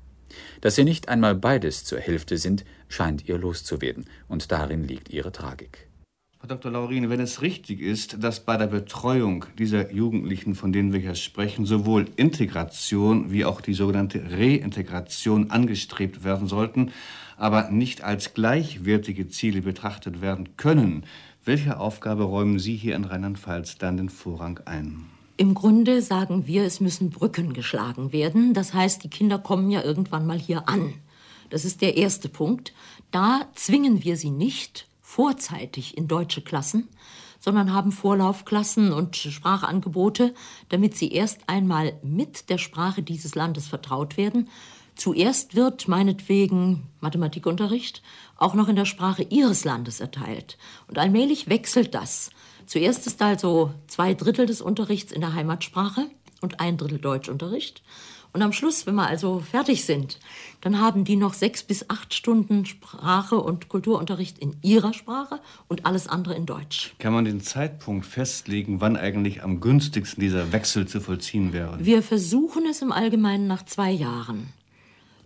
[0.61, 5.31] Dass sie nicht einmal beides zur Hälfte sind, scheint ihr loszuwerden, und darin liegt ihre
[5.31, 5.89] Tragik.
[6.41, 6.71] Frau Dr.
[6.71, 11.13] Laurin, wenn es richtig ist, dass bei der Betreuung dieser Jugendlichen, von denen wir hier
[11.13, 16.93] sprechen, sowohl Integration wie auch die sogenannte Reintegration angestrebt werden sollten,
[17.41, 21.05] aber nicht als gleichwertige Ziele betrachtet werden können,
[21.43, 25.05] welche Aufgabe räumen Sie hier in Rheinland-Pfalz dann den Vorrang ein?
[25.37, 28.53] Im Grunde sagen wir, es müssen Brücken geschlagen werden.
[28.53, 30.93] Das heißt, die Kinder kommen ja irgendwann mal hier an.
[31.49, 32.73] Das ist der erste Punkt.
[33.09, 36.89] Da zwingen wir sie nicht, vorzeitig in deutsche Klassen,
[37.39, 40.35] sondern haben Vorlaufklassen und Sprachangebote,
[40.69, 44.47] damit sie erst einmal mit der Sprache dieses Landes vertraut werden.
[45.01, 48.03] Zuerst wird meinetwegen Mathematikunterricht
[48.37, 50.59] auch noch in der Sprache ihres Landes erteilt.
[50.87, 52.29] Und allmählich wechselt das.
[52.67, 56.05] Zuerst ist also zwei Drittel des Unterrichts in der Heimatsprache
[56.41, 57.81] und ein Drittel Deutschunterricht.
[58.31, 60.19] Und am Schluss, wenn wir also fertig sind,
[60.61, 65.87] dann haben die noch sechs bis acht Stunden Sprache und Kulturunterricht in ihrer Sprache und
[65.87, 66.93] alles andere in Deutsch.
[66.99, 71.83] Kann man den Zeitpunkt festlegen, wann eigentlich am günstigsten dieser Wechsel zu vollziehen wäre?
[71.83, 74.53] Wir versuchen es im Allgemeinen nach zwei Jahren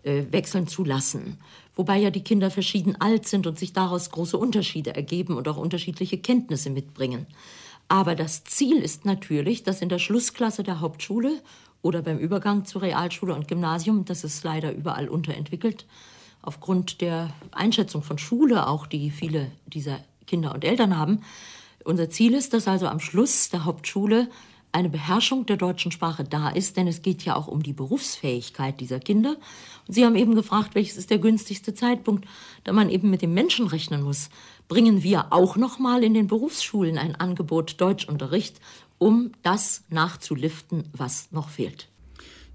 [0.06, 1.38] wechseln zu lassen.
[1.76, 5.58] Wobei ja die Kinder verschieden alt sind und sich daraus große Unterschiede ergeben und auch
[5.58, 7.26] unterschiedliche Kenntnisse mitbringen.
[7.88, 11.42] Aber das Ziel ist natürlich, dass in der Schlussklasse der Hauptschule
[11.82, 14.06] oder beim Übergang zu Realschule und Gymnasium.
[14.06, 15.86] Das ist leider überall unterentwickelt.
[16.42, 21.22] Aufgrund der Einschätzung von Schule, auch die viele dieser Kinder und Eltern haben.
[21.84, 24.30] Unser Ziel ist, dass also am Schluss der Hauptschule
[24.76, 28.80] eine Beherrschung der deutschen Sprache da ist, denn es geht ja auch um die Berufsfähigkeit
[28.80, 29.38] dieser Kinder.
[29.88, 32.28] Und Sie haben eben gefragt, welches ist der günstigste Zeitpunkt,
[32.66, 34.30] da man eben mit dem Menschen rechnen muss.
[34.68, 38.60] Bringen wir auch noch mal in den Berufsschulen ein Angebot Deutschunterricht
[38.98, 41.90] um das nachzuliften, was noch fehlt.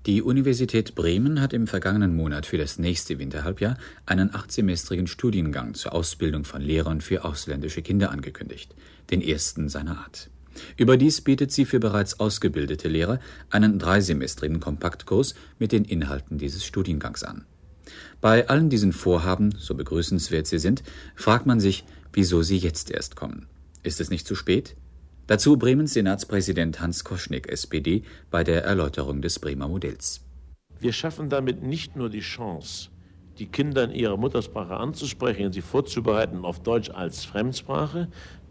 [0.07, 5.93] Die Universität Bremen hat im vergangenen Monat für das nächste Winterhalbjahr einen achtsemestrigen Studiengang zur
[5.95, 8.75] Ausbildung von Lehrern für ausländische Kinder angekündigt,
[9.11, 10.31] den ersten seiner Art.
[10.77, 17.23] Überdies bietet sie für bereits ausgebildete Lehrer einen dreisemestrigen Kompaktkurs mit den Inhalten dieses Studiengangs
[17.23, 17.45] an.
[18.21, 20.83] Bei allen diesen Vorhaben, so begrüßenswert sie sind,
[21.15, 23.47] fragt man sich, wieso sie jetzt erst kommen.
[23.83, 24.77] Ist es nicht zu spät?
[25.27, 30.23] Dazu Bremens Senatspräsident Hans Koschnick, SPD, bei der Erläuterung des Bremer Modells.
[30.81, 32.91] Wir schaffen damit nicht nur die Chance,
[33.39, 38.09] die Kinder in ihrer Muttersprache anzusprechen und sie vorzubereiten auf Deutsch als Fremdsprache,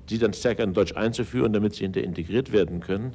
[0.09, 3.13] sie dann stärker in Deutsch einzuführen, damit sie hinter integriert werden können.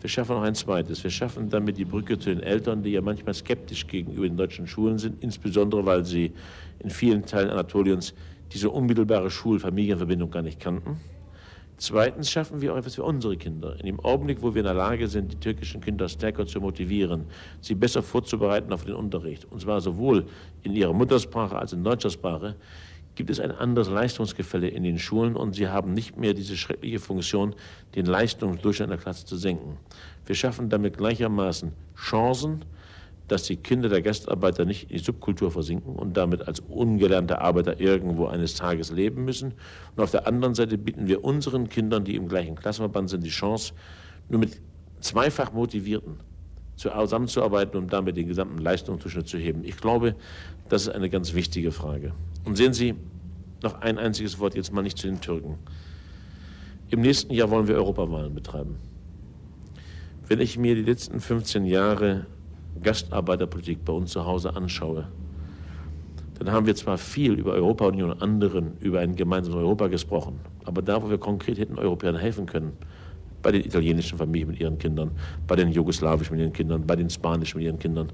[0.00, 1.04] Wir schaffen noch ein zweites.
[1.04, 4.66] Wir schaffen damit die Brücke zu den Eltern, die ja manchmal skeptisch gegenüber den deutschen
[4.66, 6.32] Schulen sind, insbesondere weil sie
[6.78, 8.14] in vielen Teilen Anatoliens
[8.52, 10.98] diese unmittelbare Schul-Familienverbindung gar nicht kannten.
[11.76, 13.74] Zweitens schaffen wir auch etwas für unsere Kinder.
[13.80, 17.24] In dem Augenblick, wo wir in der Lage sind, die türkischen Kinder stärker zu motivieren,
[17.62, 20.26] sie besser vorzubereiten auf den Unterricht, und zwar sowohl
[20.62, 22.56] in ihrer Muttersprache als in deutscher Sprache,
[23.20, 26.98] gibt es ein anderes Leistungsgefälle in den Schulen und sie haben nicht mehr diese schreckliche
[26.98, 27.54] Funktion,
[27.94, 29.76] den Leistungsdurchschnitt der Klasse zu senken.
[30.24, 32.64] Wir schaffen damit gleichermaßen Chancen,
[33.28, 37.78] dass die Kinder der Gastarbeiter nicht in die Subkultur versinken und damit als ungelernte Arbeiter
[37.78, 39.52] irgendwo eines Tages leben müssen.
[39.94, 43.28] Und auf der anderen Seite bieten wir unseren Kindern, die im gleichen Klassenverband sind, die
[43.28, 43.74] Chance,
[44.30, 44.62] nur mit
[45.00, 46.20] zweifach motivierten
[46.80, 49.64] zusammenzuarbeiten, um damit den gesamten Leistungsdurchschnitt zu heben.
[49.64, 50.14] Ich glaube,
[50.68, 52.12] das ist eine ganz wichtige Frage.
[52.44, 52.94] Und sehen Sie,
[53.62, 55.56] noch ein einziges Wort jetzt mal nicht zu den Türken.
[56.88, 58.76] Im nächsten Jahr wollen wir Europawahlen betreiben.
[60.26, 62.26] Wenn ich mir die letzten 15 Jahre
[62.82, 65.08] Gastarbeiterpolitik bei uns zu Hause anschaue,
[66.38, 70.80] dann haben wir zwar viel über Europa-Union und anderen, über ein gemeinsames Europa gesprochen, aber
[70.80, 72.72] da, wo wir konkret hätten Europäern helfen können,
[73.42, 75.10] bei den italienischen Familien mit ihren Kindern,
[75.46, 78.12] bei den jugoslawischen mit ihren Kindern, bei den spanischen mit ihren Kindern,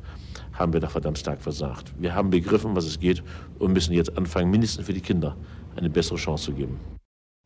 [0.53, 1.93] haben wir da verdammt stark versagt.
[1.99, 3.23] Wir haben begriffen, was es geht
[3.59, 5.37] und müssen jetzt anfangen, mindestens für die Kinder
[5.77, 6.79] eine bessere Chance zu geben.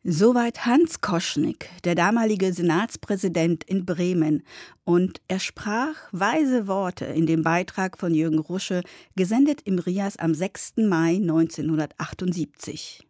[0.03, 4.41] Soweit Hans Koschnick, der damalige Senatspräsident in Bremen.
[4.83, 8.81] Und er sprach weise Worte in dem Beitrag von Jürgen Rusche,
[9.15, 10.77] gesendet im Rias am 6.
[10.77, 13.05] Mai 1978.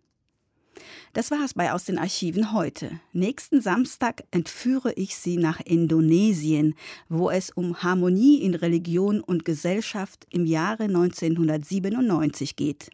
[1.14, 3.02] Das war es bei Aus den Archiven heute.
[3.12, 6.74] Nächsten Samstag entführe ich Sie nach Indonesien,
[7.10, 12.92] wo es um Harmonie in Religion und Gesellschaft im Jahre 1997 geht.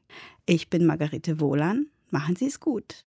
[0.47, 1.88] Ich bin Margarete Wohlan.
[2.09, 3.05] Machen Sie es gut.